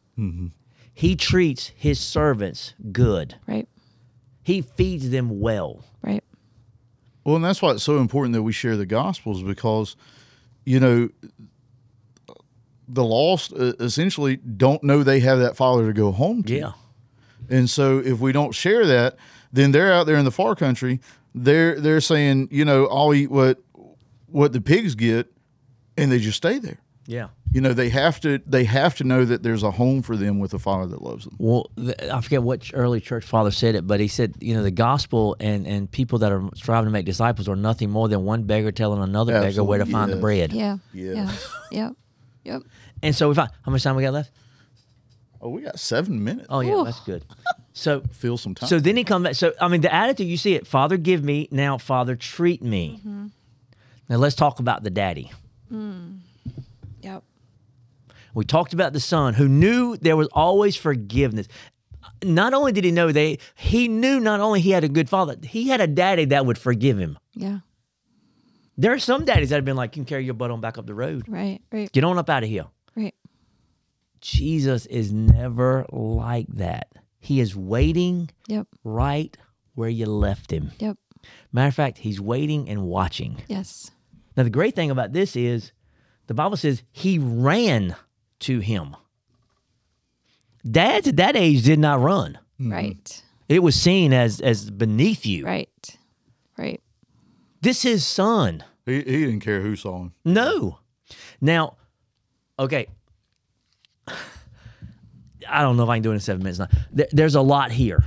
He 0.94 1.16
treats 1.16 1.72
his 1.76 2.00
servants 2.00 2.74
good. 2.92 3.36
Right. 3.48 3.68
He 4.44 4.62
feeds 4.62 5.10
them 5.10 5.40
well. 5.40 5.84
Right. 6.04 6.24
Well, 7.24 7.36
and 7.36 7.46
that's 7.46 7.62
why 7.62 7.72
it's 7.72 7.84
so 7.84 8.00
important 8.00 8.34
that 8.34 8.44
we 8.44 8.52
share 8.52 8.78
the 8.78 8.86
gospels 8.86 9.44
because, 9.44 9.96
you 10.66 10.80
know, 10.80 11.10
the 12.88 13.04
lost 13.04 13.54
essentially 13.54 14.38
don't 14.38 14.84
know 14.84 15.04
they 15.04 15.20
have 15.22 15.40
that 15.40 15.56
father 15.56 15.88
to 15.88 15.94
go 15.94 16.12
home 16.12 16.44
to. 16.44 16.54
Yeah. 16.54 16.72
And 17.50 17.70
so 17.70 18.00
if 18.00 18.20
we 18.20 18.32
don't 18.32 18.54
share 18.54 18.86
that, 18.86 19.18
then 19.54 19.72
they're 19.72 19.94
out 19.94 20.08
there 20.08 20.18
in 20.18 20.26
the 20.26 20.32
far 20.32 20.56
country. 20.56 21.00
They're 21.34 21.80
they're 21.80 22.02
saying, 22.02 22.50
you 22.52 22.66
know, 22.66 22.88
I'll 22.88 23.14
eat 23.14 23.32
what 23.32 23.60
what 24.28 24.54
the 24.54 24.62
pigs 24.62 24.96
get, 24.96 25.32
and 25.98 26.12
they 26.12 26.20
just 26.20 26.38
stay 26.38 26.60
there. 26.60 26.80
Yeah. 27.08 27.30
You 27.54 27.60
know, 27.60 27.74
they 27.74 27.90
have 27.90 28.22
to 28.22 28.40
they 28.46 28.64
have 28.64 28.96
to 28.96 29.04
know 29.04 29.26
that 29.26 29.44
there's 29.44 29.64
a 29.64 29.72
home 29.72 30.02
for 30.02 30.16
them 30.16 30.40
with 30.40 30.54
a 30.54 30.60
father 30.60 30.88
that 30.88 31.02
loves 31.02 31.26
them. 31.26 31.36
Well, 31.38 31.70
the, 31.76 32.14
I 32.14 32.22
forget 32.22 32.44
what 32.44 32.72
early 32.74 33.02
church 33.02 33.26
father 33.26 33.52
said 33.52 33.76
it, 33.76 33.86
but 33.86 34.00
he 34.00 34.08
said, 34.08 34.36
you 34.40 34.54
know, 34.54 34.64
the 34.64 34.72
gospel 34.72 35.36
and, 35.40 35.68
and 35.68 35.92
people 35.92 36.20
that 36.20 36.32
are 36.32 36.44
striving 36.56 36.86
to 36.86 36.92
make 36.92 37.06
disciples 37.06 37.50
are 37.50 37.58
nothing 37.58 37.90
more 37.90 38.08
than 38.08 38.24
one 38.24 38.44
beggar 38.44 38.72
telling 38.72 39.04
another 39.04 39.34
beggar 39.34 39.66
where 39.66 39.80
to 39.80 39.82
Absolutely, 39.82 39.92
find 39.92 40.12
the 40.14 40.22
bread. 40.22 40.54
Yeah. 40.54 40.78
Yeah. 40.94 41.14
Yeah. 41.14 41.32
Yep. 41.72 41.94
Yep. 42.44 42.62
And 43.04 43.16
so, 43.16 43.32
if 43.32 43.40
I, 43.40 43.48
how 43.64 43.72
much 43.72 43.84
time 43.84 43.96
we 43.96 44.04
got 44.04 44.14
left? 44.14 44.32
Oh, 45.42 45.50
we 45.50 45.62
got 45.62 45.80
seven 45.80 46.24
minutes. 46.24 46.48
Oh, 46.50 46.60
yeah, 46.60 46.74
Ooh. 46.74 46.84
that's 46.86 47.00
good. 47.00 47.24
So, 47.74 48.02
Feel 48.12 48.38
some 48.38 48.56
time. 48.56 48.70
so 48.70 48.80
then 48.80 48.96
he 48.96 49.04
comes 49.04 49.24
back. 49.24 49.36
So, 49.36 49.54
I 49.60 49.68
mean, 49.68 49.82
the 49.82 49.94
attitude 49.94 50.28
you 50.28 50.38
see 50.38 50.54
it, 50.54 50.68
Father, 50.68 50.98
give 50.98 51.24
me 51.24 51.48
now. 51.52 51.78
Father, 51.78 52.16
treat 52.16 52.62
me. 52.62 53.00
Mm-hmm. 53.00 53.28
Now 54.10 54.18
let's 54.18 54.36
talk 54.36 54.60
about 54.60 54.84
the 54.84 54.90
daddy. 54.90 55.32
Mm. 55.72 56.20
Yep. 57.02 57.24
We 58.34 58.46
talked 58.46 58.74
about 58.74 58.94
the 58.94 59.00
son 59.00 59.34
who 59.34 59.48
knew 59.48 59.98
there 59.98 60.16
was 60.18 60.28
always 60.32 60.76
forgiveness. 60.76 61.48
Not 62.24 62.54
only 62.54 62.72
did 62.72 62.84
he 62.84 62.92
know 62.92 63.12
they, 63.12 63.40
he 63.56 63.88
knew 63.88 64.20
not 64.20 64.40
only 64.40 64.62
he 64.62 64.72
had 64.72 64.84
a 64.84 64.90
good 64.90 65.10
father, 65.10 65.36
he 65.44 65.68
had 65.70 65.82
a 65.82 65.88
daddy 65.88 66.26
that 66.26 66.46
would 66.46 66.58
forgive 66.58 66.98
him. 66.98 67.18
Yeah. 67.34 67.60
There 68.78 68.94
are 68.94 69.00
some 69.00 69.26
daddies 69.26 69.50
that 69.50 69.56
have 69.56 69.66
been 69.66 69.76
like, 69.76 69.96
"You 69.96 70.02
can 70.04 70.06
carry 70.06 70.26
your 70.26 70.34
butt 70.34 70.50
on 70.50 70.62
back 70.62 70.78
up 70.78 70.86
the 70.88 70.94
road. 70.94 71.26
Right. 71.28 71.62
Right. 71.72 71.92
Get 71.92 72.04
on 72.04 72.18
up 72.18 72.30
out 72.30 72.44
of 72.44 72.50
here." 72.50 72.66
Right. 72.96 73.14
Jesus 74.22 74.86
is 74.86 75.12
never 75.12 75.86
like 75.92 76.48
that. 76.56 76.88
He 77.20 77.40
is 77.40 77.56
waiting 77.56 78.30
Yep. 78.48 78.68
right 78.84 79.36
where 79.76 79.90
you 79.90 80.06
left 80.06 80.52
him. 80.52 80.72
Yep. 80.80 80.98
Matter 81.52 81.68
of 81.68 81.76
fact, 81.76 82.00
he's 82.00 82.20
waiting 82.20 82.68
and 82.70 82.84
watching. 82.84 83.38
Yes. 83.48 83.92
Now, 84.36 84.44
the 84.44 84.50
great 84.50 84.76
thing 84.76 84.90
about 84.90 85.14
this 85.14 85.36
is 85.36 85.72
the 86.28 86.34
Bible 86.34 86.58
says 86.58 86.84
he 86.92 87.20
ran 87.20 87.96
to 88.42 88.60
him. 88.60 88.96
Dads 90.70 91.08
at 91.08 91.16
that 91.18 91.36
age 91.36 91.64
did 91.64 91.80
not 91.80 92.00
run. 92.02 92.38
Mm-hmm. 92.60 92.72
Right. 92.72 93.24
It 93.50 93.64
was 93.64 93.76
seen 93.76 94.14
as 94.14 94.40
as 94.40 94.70
beneath 94.70 95.26
you. 95.26 95.46
Right. 95.46 95.98
Right. 96.58 96.82
This 97.62 97.86
is 97.86 98.06
son. 98.06 98.64
he, 98.86 98.96
he 98.96 99.26
didn't 99.26 99.42
care 99.42 99.62
who 99.62 99.76
saw 99.76 100.00
him. 100.00 100.14
No. 100.24 100.80
Now, 101.40 101.78
okay. 102.58 102.88
I 104.08 105.62
don't 105.62 105.76
know 105.76 105.84
if 105.84 105.90
I 105.90 105.98
can 105.98 106.04
do 106.04 106.12
it 106.12 106.16
in 106.16 106.20
seven 106.20 106.44
minutes. 106.44 106.60
Now, 106.60 106.68
there, 106.92 107.08
there's 107.12 107.36
a 107.36 107.42
lot 107.42 107.72
here. 107.72 108.04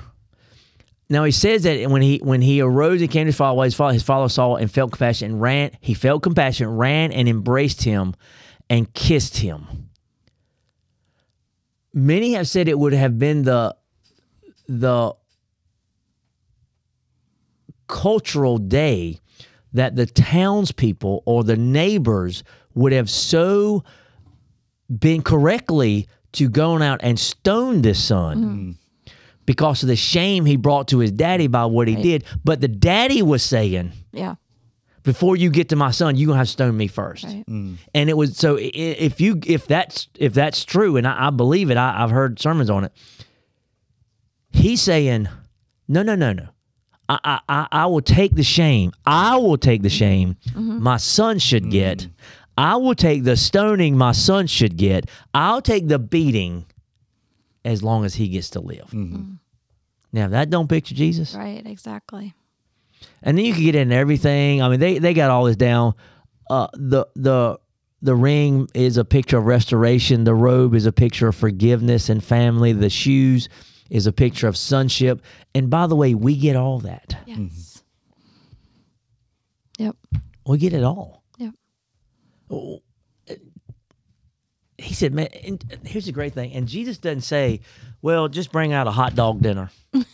Now 1.11 1.25
he 1.25 1.33
says 1.33 1.64
that 1.64 1.90
when 1.90 2.01
he 2.01 2.18
when 2.18 2.40
he 2.40 2.61
arose 2.61 3.03
and 3.03 3.11
came 3.11 3.25
to 3.25 3.27
his 3.27 3.37
father, 3.37 3.62
his 3.62 3.75
father, 3.75 3.92
his 3.92 4.03
father 4.03 4.29
saw 4.29 4.57
and 4.57 4.70
felt 4.70 4.92
compassion 4.92 5.33
and 5.33 5.40
ran. 5.40 5.73
He 5.81 5.94
felt 5.94 6.23
compassion, 6.23 6.68
ran 6.68 7.12
and 7.12 7.29
embraced 7.29 7.83
him, 7.83 8.14
and 8.70 8.92
kissed 8.94 9.37
him. 9.37 9.90
Many 11.94 12.33
have 12.35 12.48
said 12.48 12.68
it 12.68 12.78
would 12.78 12.92
have 12.92 13.18
been 13.18 13.44
the 13.44 13.76
the 14.68 15.14
cultural 17.87 18.59
day 18.59 19.20
that 19.72 19.94
the 19.94 20.07
townspeople 20.07 21.22
or 21.26 21.44
the 21.44 21.57
neighbors 21.57 22.42
would 22.74 22.92
have 22.92 23.09
so 23.09 23.85
been 24.98 25.22
correctly 25.22 26.09
to 26.33 26.48
gone 26.48 26.83
out 26.83 27.00
and 27.02 27.18
stoned 27.18 27.85
this 27.85 28.02
son 28.02 28.37
mm-hmm. 28.37 29.12
because 29.46 29.83
of 29.83 29.88
the 29.88 29.96
shame 29.96 30.44
he 30.44 30.57
brought 30.57 30.88
to 30.88 30.98
his 30.98 31.12
daddy 31.12 31.46
by 31.46 31.64
what 31.66 31.87
he 31.87 31.96
did. 31.96 32.24
But 32.42 32.61
the 32.61 32.68
daddy 32.68 33.22
was 33.22 33.42
saying, 33.42 33.92
Yeah. 34.12 34.35
Before 35.05 35.37
you 35.37 35.51
get 35.51 35.69
to 35.69 35.77
my 35.77 35.90
son, 35.90 36.17
you're 36.17 36.27
gonna 36.29 36.38
have 36.38 36.47
to 36.47 36.53
stone 36.53 36.77
me 36.77 36.88
first. 36.88 37.25
Right. 37.25 37.45
Mm. 37.47 37.77
And 37.95 38.11
it 38.11 38.17
was 38.17 38.37
so 38.37 38.59
if 38.61 39.21
you 39.21 39.38
if 39.47 39.67
that's 39.67 40.09
if 40.19 40.35
that's 40.35 40.64
true, 40.64 40.97
and 40.97 41.07
I, 41.07 41.29
I 41.29 41.31
believe 41.31 41.71
it, 41.71 41.77
I, 41.77 42.03
I've 42.03 42.11
heard 42.11 42.40
sermons 42.40 42.71
on 42.71 42.85
it. 42.85 42.93
He's 44.51 44.81
saying, 44.81 45.29
no, 45.88 46.03
no, 46.03 46.14
no, 46.14 46.33
no. 46.33 46.49
I, 47.09 47.19
I, 47.23 47.40
I- 47.49 47.69
I 47.71 47.87
will 47.87 48.01
take 48.01 48.35
the 48.35 48.43
shame. 48.43 48.93
I 49.05 49.37
will 49.37 49.59
take 49.59 49.83
the 49.83 49.90
shame 49.90 50.37
mm-hmm. 50.49 50.83
my 50.83 50.97
son 50.97 51.38
should 51.38 51.71
get. 51.71 51.99
Mm. 51.99 52.11
I 52.57 52.77
will 52.77 52.95
take 52.95 53.25
the 53.25 53.37
stoning 53.37 53.99
my 53.99 54.12
son 54.12 54.47
should 54.47 54.77
get. 54.77 55.11
I'll 55.35 55.61
take 55.61 55.88
the 55.88 55.99
beating 55.99 56.64
as 57.64 57.83
long 57.83 58.05
as 58.05 58.14
he 58.14 58.29
gets 58.29 58.51
to 58.51 58.61
live. 58.61 58.87
Mm-hmm. 58.87 59.17
Mm. 59.17 59.38
Now, 60.12 60.25
if 60.27 60.31
that 60.31 60.49
don't 60.51 60.69
picture 60.69 60.95
Jesus, 60.95 61.35
Right. 61.35 61.67
Exactly. 61.67 62.33
And 63.23 63.37
then 63.38 63.45
you 63.45 63.53
can 63.53 63.62
get 63.62 63.75
into 63.75 63.95
everything. 63.95 64.62
I 64.62 64.69
mean, 64.69 64.81
they 64.81 64.99
they 64.99 65.14
got 65.14 65.31
all 65.31 65.45
this 65.45 65.57
down. 65.57 65.95
Uh, 66.51 66.69
the 66.75 67.07
the 67.14 67.59
the 68.03 68.14
ring 68.14 68.69
is 68.75 68.97
a 68.99 69.05
picture 69.05 69.38
of 69.38 69.47
restoration. 69.47 70.25
The 70.25 70.35
robe 70.35 70.75
is 70.75 70.85
a 70.87 70.93
picture 70.93 71.29
of 71.29 71.35
forgiveness 71.37 72.09
and 72.09 72.23
family. 72.23 72.73
The 72.73 72.90
shoes 72.90 73.49
is 73.88 74.07
a 74.07 74.12
picture 74.12 74.47
of 74.47 74.57
sonship. 74.57 75.23
And 75.55 75.71
by 75.71 75.87
the 75.87 75.97
way, 75.97 76.14
we 76.14 76.37
get 76.37 76.57
all 76.57 76.81
that. 76.81 77.17
Yes. 77.27 77.83
Yep. 79.79 79.97
We 80.47 80.59
get 80.59 80.73
it 80.75 80.85
all. 80.85 81.25
Yep. 81.38 81.55
Oh, 82.51 82.83
He 84.77 84.93
said, 84.93 85.14
"Man, 85.14 85.29
and 85.45 85.64
here's 85.87 86.07
the 86.07 86.12
great 86.12 86.35
thing." 86.35 86.53
And 86.53 86.69
Jesus 86.69 86.99
doesn't 86.99 87.23
say, 87.23 87.61
"Well, 88.03 88.29
just 88.29 88.53
bring 88.53 88.73
out 88.73 88.87
a 88.87 88.90
hot 88.90 89.14
dog 89.14 89.40
dinner." 89.40 89.71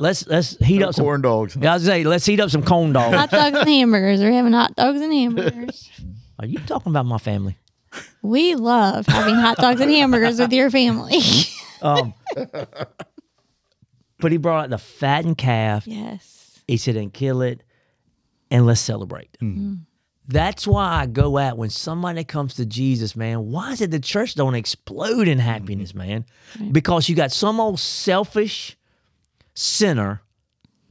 let's 0.00 0.26
let's 0.26 0.56
heat 0.58 0.82
up 0.82 0.94
some. 0.94 1.04
Corn 1.04 1.22
dogs. 1.22 1.56
Yeah, 1.60 1.72
I 1.72 1.74
was 1.74 1.84
say, 1.84 2.04
let's 2.04 2.26
heat 2.26 2.40
up 2.40 2.50
some 2.50 2.62
corn 2.62 2.92
dogs. 2.92 3.14
Hot 3.16 3.30
dogs 3.30 3.56
and 3.58 3.68
hamburgers. 3.68 4.20
We're 4.20 4.32
having 4.32 4.52
hot 4.52 4.74
dogs 4.76 5.00
and 5.00 5.12
hamburgers. 5.12 5.90
Are 6.38 6.46
you 6.46 6.58
talking 6.60 6.90
about 6.92 7.06
my 7.06 7.18
family? 7.18 7.56
We 8.22 8.54
love 8.56 9.06
having 9.06 9.34
hot 9.36 9.56
dogs 9.56 9.80
and 9.80 9.90
hamburgers 9.90 10.38
with 10.38 10.52
your 10.52 10.70
family. 10.70 11.20
Um, 11.82 12.14
but 14.18 14.32
he 14.32 14.38
brought 14.38 14.64
out 14.64 14.70
the 14.70 14.78
fattened 14.78 15.36
calf. 15.36 15.86
yes. 15.86 16.58
He 16.66 16.78
said, 16.78 16.96
and 16.96 17.12
kill 17.12 17.42
it, 17.42 17.62
and 18.50 18.64
let's 18.64 18.80
celebrate. 18.80 19.36
That's 20.26 20.66
why 20.66 21.02
I 21.02 21.06
go 21.06 21.36
out 21.36 21.58
when 21.58 21.68
somebody 21.70 22.24
comes 22.24 22.54
to 22.54 22.64
Jesus, 22.66 23.14
man. 23.14 23.50
Why 23.52 23.72
is 23.72 23.82
it 23.82 23.90
the 23.90 24.00
church 24.00 24.34
don't 24.34 24.54
explode 24.54 25.28
in 25.28 25.38
happiness, 25.38 25.94
man? 25.94 26.24
Because 26.72 27.08
you 27.10 27.14
got 27.14 27.30
some 27.30 27.60
old 27.60 27.78
selfish 27.78 28.76
sinner 29.56 30.22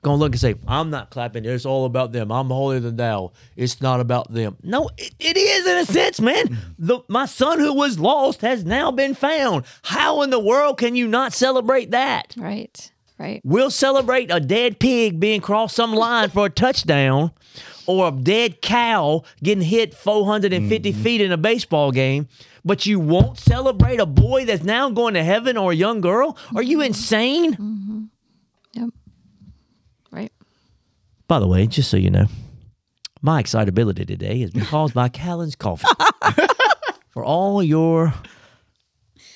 gonna 0.01 0.17
look 0.17 0.33
and 0.33 0.39
say, 0.39 0.53
"I'm 0.67 0.91
not 0.91 1.09
clapping. 1.09 1.45
It's 1.45 1.65
all 1.65 1.85
about 1.85 2.11
them. 2.11 2.31
I'm 2.31 2.49
holier 2.49 2.79
than 2.79 2.95
thou. 2.95 3.31
It's 3.55 3.81
not 3.81 3.99
about 3.99 4.31
them." 4.31 4.55
No, 4.61 4.89
it, 4.97 5.15
it 5.19 5.35
is 5.35 5.65
in 5.65 5.77
a 5.79 5.85
sense, 5.85 6.21
man. 6.21 6.59
The, 6.77 6.99
my 7.07 7.25
son 7.25 7.59
who 7.59 7.73
was 7.73 7.97
lost 7.97 8.41
has 8.41 8.63
now 8.63 8.91
been 8.91 9.15
found. 9.15 9.65
How 9.81 10.21
in 10.21 10.29
the 10.29 10.39
world 10.39 10.77
can 10.77 10.95
you 10.95 11.07
not 11.07 11.33
celebrate 11.33 11.89
that? 11.91 12.35
Right. 12.37 12.91
Right. 13.17 13.41
We'll 13.45 13.71
celebrate 13.71 14.29
a 14.29 14.41
dead 14.41 14.77
pig 14.79 15.19
being 15.19 15.39
crossed 15.39 15.75
some 15.75 15.93
line 15.93 16.29
for 16.29 16.47
a 16.47 16.49
touchdown 16.49 17.31
or 17.87 18.09
a 18.09 18.11
dead 18.11 18.61
cow 18.61 19.23
getting 19.41 19.63
hit 19.63 19.93
450 19.93 20.91
mm-hmm. 20.91 21.01
feet 21.01 21.21
in 21.21 21.31
a 21.31 21.37
baseball 21.37 21.91
game, 21.91 22.27
but 22.65 22.85
you 22.85 22.99
won't 22.99 23.37
celebrate 23.37 24.01
a 24.01 24.05
boy 24.05 24.43
that's 24.43 24.63
now 24.63 24.89
going 24.89 25.13
to 25.13 25.23
heaven 25.23 25.55
or 25.55 25.71
a 25.71 25.75
young 25.75 26.01
girl? 26.01 26.37
Are 26.55 26.61
you 26.61 26.79
mm-hmm. 26.79 26.87
insane? 26.87 28.09
Yep. 28.73 28.89
Right. 30.11 30.31
By 31.27 31.39
the 31.39 31.47
way, 31.47 31.65
just 31.67 31.89
so 31.89 31.97
you 31.97 32.09
know, 32.11 32.27
my 33.21 33.39
excitability 33.39 34.05
today 34.05 34.39
has 34.41 34.51
been 34.51 34.65
caused 34.65 34.93
by 34.93 35.09
Callan's 35.09 35.55
coffee. 35.55 35.87
for 37.09 37.23
all 37.23 37.63
your 37.63 38.13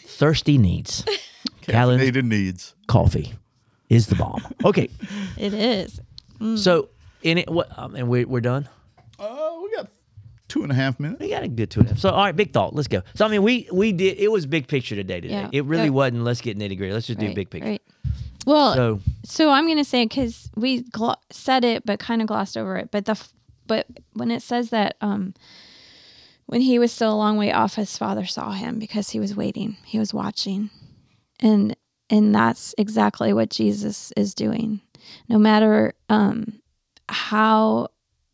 thirsty 0.06 0.58
needs, 0.58 1.04
Callan's 1.62 2.02
Needed 2.02 2.26
needs. 2.26 2.76
coffee 2.88 3.34
is 3.90 4.08
the 4.08 4.16
bomb. 4.16 4.42
Okay. 4.64 4.90
It 5.38 5.54
is. 5.54 6.02
So 6.62 6.90
in 7.24 7.38
it, 7.38 7.50
what? 7.50 7.70
Um, 7.78 7.96
and 7.96 8.10
we, 8.10 8.26
we're 8.26 8.42
done. 8.42 8.68
Oh, 9.18 9.62
we 9.64 9.74
got 9.76 9.88
two 10.50 10.64
and 10.64 10.72
a 10.72 10.76
half 10.76 11.00
minutes. 11.00 11.22
We 11.22 11.30
got 11.30 11.44
a 11.44 11.48
good 11.48 11.72
two 11.72 11.80
and 11.80 11.88
a 11.88 11.94
half. 11.94 12.00
So 12.00 12.10
all 12.10 12.18
right, 12.26 12.36
big 12.36 12.52
thought. 12.52 12.76
Let's 12.76 12.90
go. 12.90 13.04
So 13.16 13.26
I 13.26 13.30
mean, 13.30 13.42
we 13.42 13.70
we 13.72 13.94
did. 13.94 14.18
It 14.20 14.30
was 14.30 14.46
big 14.46 14.68
picture 14.68 14.96
today. 14.96 15.22
Today, 15.22 15.34
Yeah. 15.34 15.50
it 15.54 15.64
really 15.64 15.86
Yeah. 15.86 15.90
wasn't. 15.92 16.24
Let's 16.26 16.42
get 16.42 16.58
nitty 16.60 16.78
gritty. 16.78 16.92
Let's 16.94 17.08
just 17.08 17.20
do 17.20 17.28
Right, 17.28 17.36
big 17.36 17.50
picture. 17.50 17.70
Right. 17.70 17.82
Well, 18.46 18.74
so, 18.74 19.00
So 19.26 19.50
I'm 19.52 19.68
gonna 19.68 19.84
say 19.84 20.06
because 20.06 20.50
we 20.56 20.82
glo- 20.82 21.16
said 21.32 21.64
it, 21.66 21.86
but 21.86 22.00
kind 22.00 22.22
of 22.22 22.28
glossed 22.28 22.58
over 22.58 22.76
it. 22.78 22.90
But 22.92 23.06
the 23.06 23.12
f- 23.12 23.34
but 23.68 23.86
when 24.14 24.32
it 24.32 24.42
says 24.42 24.70
that 24.72 24.96
um 25.02 25.34
when 26.46 26.62
he 26.62 26.80
was 26.80 26.92
still 26.92 27.14
a 27.14 27.16
long 27.16 27.38
way 27.38 27.52
off, 27.52 27.76
his 27.76 27.96
father 27.98 28.26
saw 28.26 28.52
him 28.52 28.80
because 28.80 29.12
he 29.12 29.20
was 29.20 29.36
waiting. 29.36 29.78
He 29.86 30.00
was 30.00 30.14
watching, 30.14 30.70
and 31.40 31.76
and 32.10 32.34
that's 32.34 32.74
exactly 32.78 33.34
what 33.34 33.50
Jesus 33.52 34.12
is 34.18 34.34
doing. 34.34 34.82
No 35.28 35.38
matter 35.38 35.94
um 36.10 36.62
how 37.08 37.90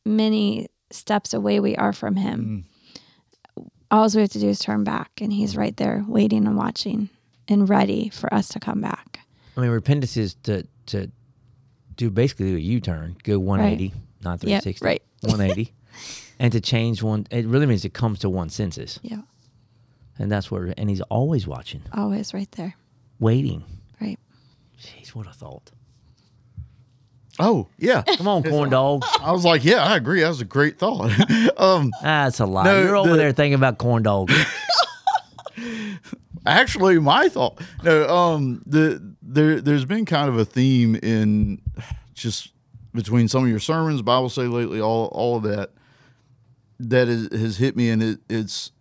many 0.05 0.67
steps 0.91 1.33
away 1.33 1.59
we 1.59 1.75
are 1.75 1.93
from 1.93 2.15
him, 2.15 2.65
all 3.91 4.07
we 4.13 4.21
have 4.21 4.29
to 4.31 4.39
do 4.39 4.49
is 4.49 4.59
turn 4.59 4.83
back, 4.83 5.11
and 5.19 5.33
he's 5.33 5.57
right 5.57 5.75
there 5.75 6.05
waiting 6.07 6.45
and 6.45 6.55
watching 6.57 7.09
and 7.47 7.67
ready 7.69 8.09
for 8.09 8.33
us 8.33 8.47
to 8.49 8.59
come 8.59 8.81
back. 8.81 9.19
I 9.57 9.61
mean, 9.61 9.69
repentance 9.69 10.17
is 10.17 10.35
to 10.43 10.67
to 10.87 11.09
do 11.95 12.09
basically 12.09 12.53
a 12.55 12.57
U 12.57 12.79
turn, 12.81 13.15
go 13.23 13.39
180, 13.39 13.93
not 14.23 14.41
360, 14.41 14.85
right. 14.85 15.01
180, 15.21 15.73
and 16.39 16.51
to 16.51 16.59
change 16.61 17.01
one. 17.01 17.25
It 17.31 17.45
really 17.45 17.65
means 17.65 17.85
it 17.85 17.93
comes 17.93 18.19
to 18.19 18.29
one 18.29 18.49
senses, 18.49 18.99
Yeah, 19.01 19.21
and 20.19 20.31
that's 20.31 20.51
where. 20.51 20.73
And 20.77 20.89
he's 20.89 21.01
always 21.01 21.47
watching, 21.47 21.81
always 21.93 22.33
right 22.33 22.51
there. 22.53 22.75
waiting. 23.19 23.63
Right. 24.01 24.19
Jeez, 24.79 25.09
what 25.15 25.25
a 25.27 25.31
thought! 25.31 25.71
Oh, 27.39 27.67
yeah. 27.77 28.01
Come 28.17 28.27
on, 28.27 28.43
corn 28.43 28.69
dog. 28.69 29.03
I 29.21 29.31
was 29.31 29.43
like, 29.43 29.65
yeah, 29.65 29.83
I 29.83 29.97
agree. 29.97 30.21
That 30.21 30.29
was 30.29 30.41
a 30.41 30.45
great 30.45 30.77
thought. 30.79 31.11
um, 31.59 31.91
That's 32.01 32.39
a 32.39 32.45
lie. 32.45 32.63
No, 32.63 32.81
You're 32.81 32.95
over 32.95 33.09
the- 33.11 33.15
there 33.17 33.31
thinking 33.33 33.55
about 33.55 33.77
corn 33.77 34.03
dog. 34.03 34.31
Actually, 36.45 36.99
my 36.99 37.29
thought. 37.29 37.61
No, 37.83 38.07
um, 38.07 38.61
the 38.65 39.15
there 39.21 39.61
there's 39.61 39.85
been 39.85 40.05
kind 40.05 40.29
of 40.29 40.37
a 40.37 40.45
theme 40.45 40.95
in 40.95 41.61
just 42.13 42.51
between 42.93 43.27
some 43.27 43.43
of 43.43 43.49
your 43.49 43.59
sermons, 43.59 44.01
Bible 44.01 44.29
study 44.29 44.47
lately, 44.47 44.79
all 44.79 45.07
all 45.07 45.37
of 45.37 45.43
that 45.43 45.71
that 46.79 47.07
is, 47.07 47.31
has 47.31 47.57
hit 47.57 47.75
me, 47.75 47.89
and 47.89 48.03
it, 48.03 48.19
it's 48.29 48.71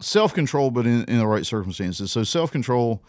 self 0.00 0.34
control, 0.34 0.70
but 0.70 0.86
in, 0.86 1.04
in 1.04 1.18
the 1.18 1.26
right 1.26 1.46
circumstances. 1.46 2.10
So 2.12 2.24
self 2.24 2.50
control, 2.50 3.02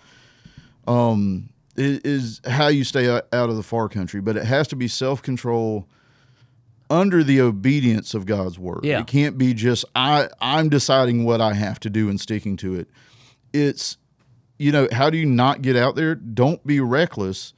um, 0.88 1.50
is, 1.76 2.42
how 2.46 2.68
you 2.68 2.84
stay 2.84 3.10
out 3.10 3.28
out 3.34 3.50
of 3.50 3.56
the 3.56 3.64
far 3.64 3.90
country, 3.90 4.22
but 4.22 4.38
it 4.38 4.46
has 4.46 4.68
to 4.70 4.76
be 4.76 4.88
self 4.88 5.22
control 5.22 5.88
under 6.94 7.24
the 7.24 7.42
obedience 7.42 8.14
of 8.14 8.28
God's 8.28 8.60
word. 8.60 8.82
Yeah. 8.84 9.00
It 9.00 9.08
can't 9.08 9.36
be 9.36 9.56
just 9.56 9.84
I 9.96 10.30
I'm 10.40 10.70
deciding 10.70 11.24
what 11.24 11.42
I 11.42 11.54
have 11.54 11.80
to 11.82 11.90
do 11.90 12.08
and 12.08 12.22
sticking 12.22 12.56
to 12.58 12.76
it. 12.76 12.88
It's 13.52 13.98
you 14.60 14.72
know, 14.72 14.88
how 14.92 15.10
do 15.10 15.18
you 15.18 15.26
not 15.26 15.64
get 15.64 15.76
out 15.76 15.96
there? 15.96 16.14
Don't 16.14 16.66
be 16.66 16.80
reckless, 16.80 17.54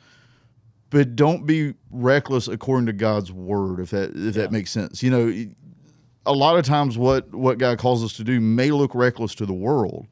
but 0.90 1.18
don't 1.18 1.46
be 1.46 1.74
reckless 1.92 2.48
according 2.48 2.86
to 2.86 2.94
God's 2.94 3.30
word 3.30 3.82
if 3.82 3.90
that 3.90 4.12
if 4.16 4.36
that 4.36 4.54
makes 4.54 4.72
sense. 4.72 5.04
You 5.04 5.12
know, 5.12 5.46
a 6.26 6.34
lot 6.34 6.58
of 6.58 6.64
times 6.64 6.98
what 6.98 7.36
what 7.36 7.58
God 7.58 7.78
calls 7.78 8.06
us 8.06 8.14
to 8.14 8.24
do 8.24 8.40
may 8.40 8.72
look 8.72 8.96
reckless 8.96 9.36
to 9.36 9.46
the 9.46 9.54
world, 9.54 10.08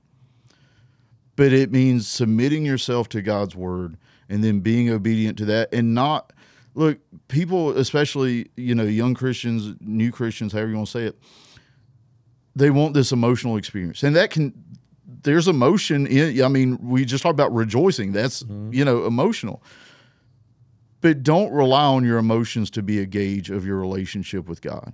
but 1.38 1.54
it 1.54 1.72
means 1.72 2.10
submitting 2.10 2.66
yourself 2.66 3.08
to 3.10 3.22
God's 3.22 3.56
word 3.56 3.96
and 4.28 4.44
then 4.44 4.60
being 4.60 4.90
obedient 4.90 5.38
to 5.38 5.46
that 5.46 5.74
and 5.74 5.94
not 5.96 6.34
look 6.76 7.00
people 7.28 7.78
especially 7.78 8.50
you 8.56 8.74
know 8.74 8.84
young 8.84 9.14
christians 9.14 9.76
new 9.80 10.12
christians 10.12 10.54
however 10.54 10.70
you 10.70 10.76
want 10.76 10.88
to 10.88 10.92
say 10.92 11.04
it 11.06 11.18
they 12.56 12.70
want 12.70 12.94
this 12.94 13.12
emotional 13.12 13.58
experience. 13.58 14.04
And 14.04 14.16
that 14.16 14.30
can 14.30 14.54
there's 15.06 15.48
emotion 15.48 16.06
in 16.06 16.44
i 16.44 16.48
mean 16.48 16.78
we 16.82 17.06
just 17.06 17.24
talked 17.24 17.34
about 17.34 17.54
rejoicing. 17.54 18.12
That's 18.12 18.44
mm-hmm. 18.44 18.74
you 18.74 18.86
know 18.86 19.06
emotional. 19.06 19.64
But 21.02 21.22
don't 21.22 21.52
rely 21.52 21.84
on 21.84 22.06
your 22.06 22.18
emotions 22.18 22.70
to 22.72 22.82
be 22.82 23.00
a 23.00 23.06
gauge 23.06 23.50
of 23.50 23.66
your 23.66 23.78
relationship 23.78 24.48
with 24.48 24.62
god. 24.62 24.94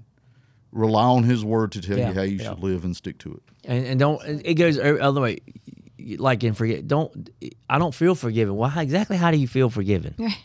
Rely 0.72 1.04
on 1.04 1.24
his 1.24 1.44
word 1.44 1.72
to 1.74 1.82
tell 1.82 1.98
Yeah, 1.98 2.10
you 2.10 2.13
how 2.13 2.22
you 2.22 2.38
yeah. 2.38 2.50
should 2.50 2.60
live 2.60 2.84
and 2.84 2.96
stick 2.96 3.18
to 3.20 3.34
it. 3.34 3.44
And, 3.65 3.86
and 3.86 4.00
don't 4.00 4.22
it 4.46 4.56
goes 4.56 4.78
the 4.78 5.02
other 5.02 5.22
way. 5.22 5.39
Like 6.18 6.44
in 6.44 6.54
forget 6.54 6.88
don't 6.88 7.30
i 7.70 7.78
don't 7.78 7.94
feel 7.94 8.15
forgiven. 8.15 8.56
Well 8.56 8.70
how, 8.70 8.82
exactly 8.82 9.18
how 9.18 9.32
do 9.32 9.38
you 9.38 9.48
feel 9.48 9.70
forgiven? 9.70 10.15
Right. 10.18 10.38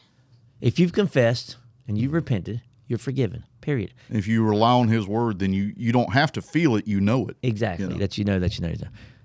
If 0.65 0.79
you've 0.79 0.93
confessed 0.93 1.57
and 1.87 1.99
you've 1.99 2.13
repented 2.13 2.61
you're 2.89 2.99
forgiven 2.99 3.45
period 3.61 3.93
if 4.11 4.27
you 4.27 4.45
rely 4.45 4.73
on 4.73 4.89
his 4.89 5.07
word 5.07 5.39
then 5.39 5.53
you 5.53 5.73
you 5.77 5.93
don't 5.93 6.13
have 6.13 6.31
to 6.33 6.41
feel 6.43 6.77
it 6.77 6.87
you 6.87 7.01
know 7.01 7.27
it 7.29 7.37
exactly 7.43 7.85
You 7.87 7.93
know. 7.93 7.99
that 7.99 8.19
you 8.19 8.25
know 8.25 8.39
that 8.39 8.59
you 8.59 8.67
know 8.67 8.75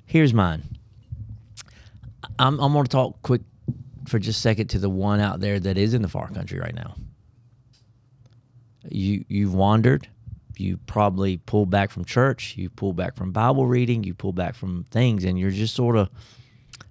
here's 0.05 0.33
mine 0.33 0.63
i'm, 2.37 2.59
I'm 2.59 2.73
going 2.73 2.85
to 2.85 2.89
talk 2.89 3.21
quick 3.21 3.41
for 4.07 4.17
just 4.19 4.39
a 4.39 4.41
second 4.41 4.67
to 4.69 4.79
the 4.79 4.89
one 4.89 5.19
out 5.19 5.39
there 5.39 5.59
that 5.59 5.77
is 5.77 5.93
in 5.93 6.01
the 6.01 6.07
far 6.07 6.29
country 6.29 6.59
right 6.59 6.75
now 6.75 6.95
You 8.89 9.25
you've 9.27 9.53
wandered. 9.53 10.07
You 10.57 10.77
probably 10.87 11.37
pulled 11.37 11.69
back 11.69 11.89
from 11.91 12.03
church. 12.05 12.55
You 12.57 12.69
pulled 12.69 12.95
back 12.95 13.15
from 13.15 13.31
Bible 13.31 13.65
reading. 13.67 14.03
You 14.03 14.13
pulled 14.13 14.35
back 14.35 14.55
from 14.55 14.83
things, 14.89 15.23
and 15.25 15.37
you're 15.39 15.51
just 15.51 15.73
sort 15.75 15.95
of 15.95 16.09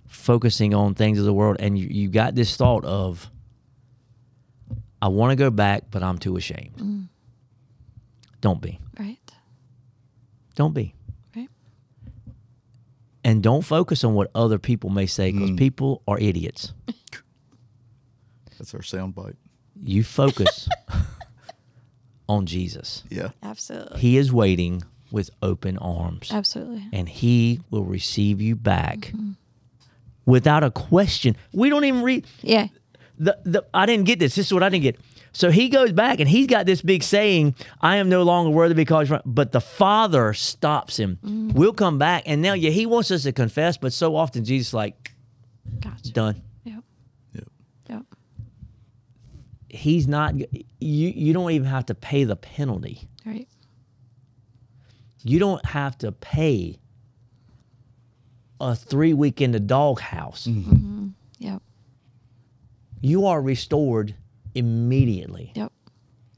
focusing 0.06 0.74
on 0.74 0.94
things 0.94 1.18
of 1.18 1.24
the 1.26 1.32
world. 1.34 1.56
And 1.60 1.78
you, 1.78 1.86
you 1.90 2.08
got 2.08 2.34
this 2.34 2.56
thought 2.56 2.84
of, 2.84 3.30
I 5.00 5.08
want 5.08 5.30
to 5.30 5.36
go 5.36 5.50
back, 5.50 5.84
but 5.90 6.02
I'm 6.02 6.18
too 6.18 6.36
ashamed. 6.36 6.76
Mm. 6.76 7.08
Don't 8.40 8.60
be. 8.60 8.80
Right. 8.98 9.18
Don't 10.54 10.74
be. 10.74 10.94
Right. 11.36 11.48
And 13.24 13.42
don't 13.42 13.62
focus 13.62 14.04
on 14.04 14.14
what 14.14 14.30
other 14.34 14.58
people 14.58 14.90
may 14.90 15.06
say 15.06 15.32
because 15.32 15.50
mm. 15.50 15.58
people 15.58 16.02
are 16.08 16.18
idiots. 16.18 16.72
That's 18.58 18.74
our 18.74 18.80
soundbite. 18.80 19.36
You 19.84 20.02
focus 20.02 20.68
on 22.28 22.46
Jesus. 22.46 23.04
Yeah. 23.08 23.30
Absolutely. 23.42 24.00
He 24.00 24.16
is 24.16 24.32
waiting 24.32 24.82
with 25.10 25.30
open 25.42 25.78
arms. 25.78 26.30
Absolutely. 26.32 26.86
and 26.92 27.08
he 27.08 27.60
will 27.70 27.84
receive 27.84 28.40
you 28.40 28.56
back 28.56 28.98
mm-hmm. 28.98 29.32
without 30.26 30.64
a 30.64 30.70
question. 30.70 31.36
We 31.52 31.70
don't 31.70 31.84
even 31.84 32.02
read 32.02 32.26
Yeah. 32.42 32.68
The, 33.18 33.38
the 33.44 33.66
I 33.74 33.86
didn't 33.86 34.06
get 34.06 34.18
this. 34.18 34.34
This 34.34 34.46
is 34.46 34.54
what 34.54 34.62
I 34.62 34.68
didn't 34.68 34.84
get. 34.84 34.98
So 35.32 35.50
he 35.50 35.68
goes 35.68 35.92
back 35.92 36.20
and 36.20 36.28
he's 36.28 36.46
got 36.46 36.66
this 36.66 36.82
big 36.82 37.02
saying, 37.02 37.54
I 37.80 37.96
am 37.96 38.08
no 38.08 38.22
longer 38.22 38.50
worthy 38.50 38.74
because 38.74 39.12
but 39.24 39.52
the 39.52 39.60
father 39.60 40.32
stops 40.34 40.98
him. 40.98 41.18
Mm. 41.24 41.52
We'll 41.52 41.74
come 41.74 41.98
back. 41.98 42.24
And 42.26 42.40
now 42.42 42.54
yeah, 42.54 42.70
he 42.70 42.86
wants 42.86 43.10
us 43.10 43.22
to 43.24 43.32
confess, 43.32 43.76
but 43.76 43.92
so 43.92 44.16
often 44.16 44.44
Jesus 44.44 44.68
is 44.68 44.74
like, 44.74 45.12
Gotcha. 45.80 46.12
done. 46.12 46.42
Yep. 46.64 46.82
Yep. 47.34 47.48
Yep. 47.90 48.02
He's 49.68 50.08
not 50.08 50.34
you 50.38 50.48
you 50.80 51.32
don't 51.32 51.50
even 51.50 51.68
have 51.68 51.86
to 51.86 51.94
pay 51.94 52.24
the 52.24 52.36
penalty. 52.36 53.06
Right. 53.26 53.46
You 55.22 55.38
don't 55.38 55.64
have 55.66 55.98
to 55.98 56.12
pay 56.12 56.78
a 58.60 58.74
three 58.74 59.12
week 59.12 59.40
in 59.40 59.52
the 59.52 59.60
doghouse. 59.60 60.46
Mm-hmm. 60.46 60.72
Mm-hmm. 60.72 61.08
Yep. 61.38 61.62
You 63.00 63.26
are 63.26 63.40
restored 63.40 64.14
immediately. 64.54 65.52
Yep. 65.54 65.72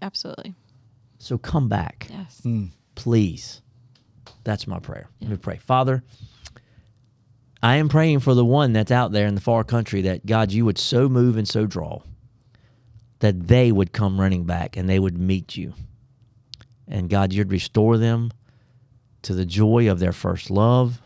Absolutely. 0.03 0.55
So 1.19 1.37
come 1.39 1.69
back, 1.69 2.07
Yes. 2.11 2.41
Hmm. 2.43 2.67
please. 2.95 3.61
That's 4.45 4.67
my 4.67 4.79
prayer. 4.79 5.09
Let 5.21 5.31
me 5.31 5.37
pray. 5.37 5.59
Father, 5.59 6.03
I 7.63 7.77
am 7.77 7.89
praying 7.91 8.21
for 8.21 8.35
the 8.35 8.45
one 8.45 8.73
that's 8.73 8.91
out 8.91 9.13
there 9.13 9.27
in 9.27 9.35
the 9.35 9.41
far 9.41 9.65
country 9.65 10.01
that 10.03 10.25
God, 10.25 10.51
you 10.53 10.65
would 10.65 10.79
so 10.79 11.09
move 11.09 11.37
and 11.37 11.47
so 11.47 11.67
draw 11.67 12.01
that 13.19 13.49
they 13.49 13.71
would 13.71 13.93
come 13.93 14.19
running 14.19 14.45
back 14.45 14.79
and 14.79 14.89
they 14.89 14.99
would 14.99 15.19
meet 15.19 15.57
you. 15.57 15.75
And 16.89 17.11
God, 17.11 17.35
you'd 17.35 17.53
restore 17.53 17.99
them 17.99 18.31
to 19.23 19.35
the 19.35 19.45
joy 19.45 19.91
of 19.91 19.99
their 19.99 20.13
first 20.13 20.51
love. 20.51 21.03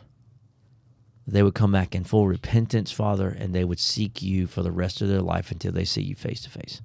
They 1.27 1.43
would 1.43 1.55
come 1.55 1.73
back 1.73 1.95
in 1.95 2.05
full 2.05 2.27
repentance, 2.27 2.93
Father, 2.93 3.29
and 3.29 3.55
they 3.55 3.65
would 3.65 3.81
seek 3.81 4.21
you 4.23 4.47
for 4.47 4.63
the 4.63 4.71
rest 4.73 5.01
of 5.01 5.09
their 5.09 5.23
life 5.23 5.51
until 5.51 5.73
they 5.73 5.85
see 5.85 6.03
you 6.03 6.15
face 6.15 6.43
to 6.43 6.51
face. 6.51 6.83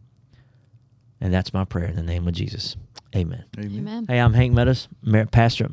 And 1.19 1.33
that's 1.33 1.53
my 1.53 1.65
prayer 1.65 1.87
in 1.87 1.95
the 1.95 2.03
name 2.03 2.27
of 2.27 2.33
Jesus. 2.33 2.77
Amen. 3.15 3.43
Amen. 3.57 3.79
Amen. 3.79 4.05
Hey, 4.07 4.19
I'm 4.19 4.33
Hank 4.33 4.53
Meadows, 4.53 4.87
Mar- 5.01 5.25
pastor, 5.25 5.69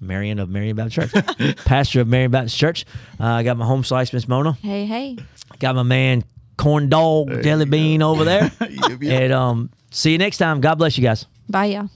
Marion 0.00 0.38
of 0.38 0.50
Marion 0.50 0.76
Baptist 0.76 1.12
Church, 1.12 1.56
pastor 1.64 2.02
of 2.02 2.08
Marion 2.08 2.30
Baptist 2.30 2.58
Church. 2.58 2.84
Uh, 3.18 3.24
I 3.26 3.42
got 3.42 3.56
my 3.56 3.64
home 3.64 3.84
slice, 3.84 4.12
Miss 4.12 4.28
Mona. 4.28 4.52
Hey, 4.52 4.84
hey. 4.84 5.16
Got 5.58 5.76
my 5.76 5.82
man 5.82 6.24
corn 6.58 6.88
dog 6.90 7.42
jelly 7.42 7.64
bean 7.64 8.02
over 8.02 8.24
there. 8.24 8.50
Yep, 8.70 9.02
yep. 9.02 9.22
And 9.22 9.32
um, 9.32 9.70
see 9.90 10.12
you 10.12 10.18
next 10.18 10.38
time. 10.38 10.60
God 10.60 10.76
bless 10.76 10.96
you 10.96 11.02
guys. 11.04 11.26
Bye, 11.48 11.66
y'all. 11.66 11.90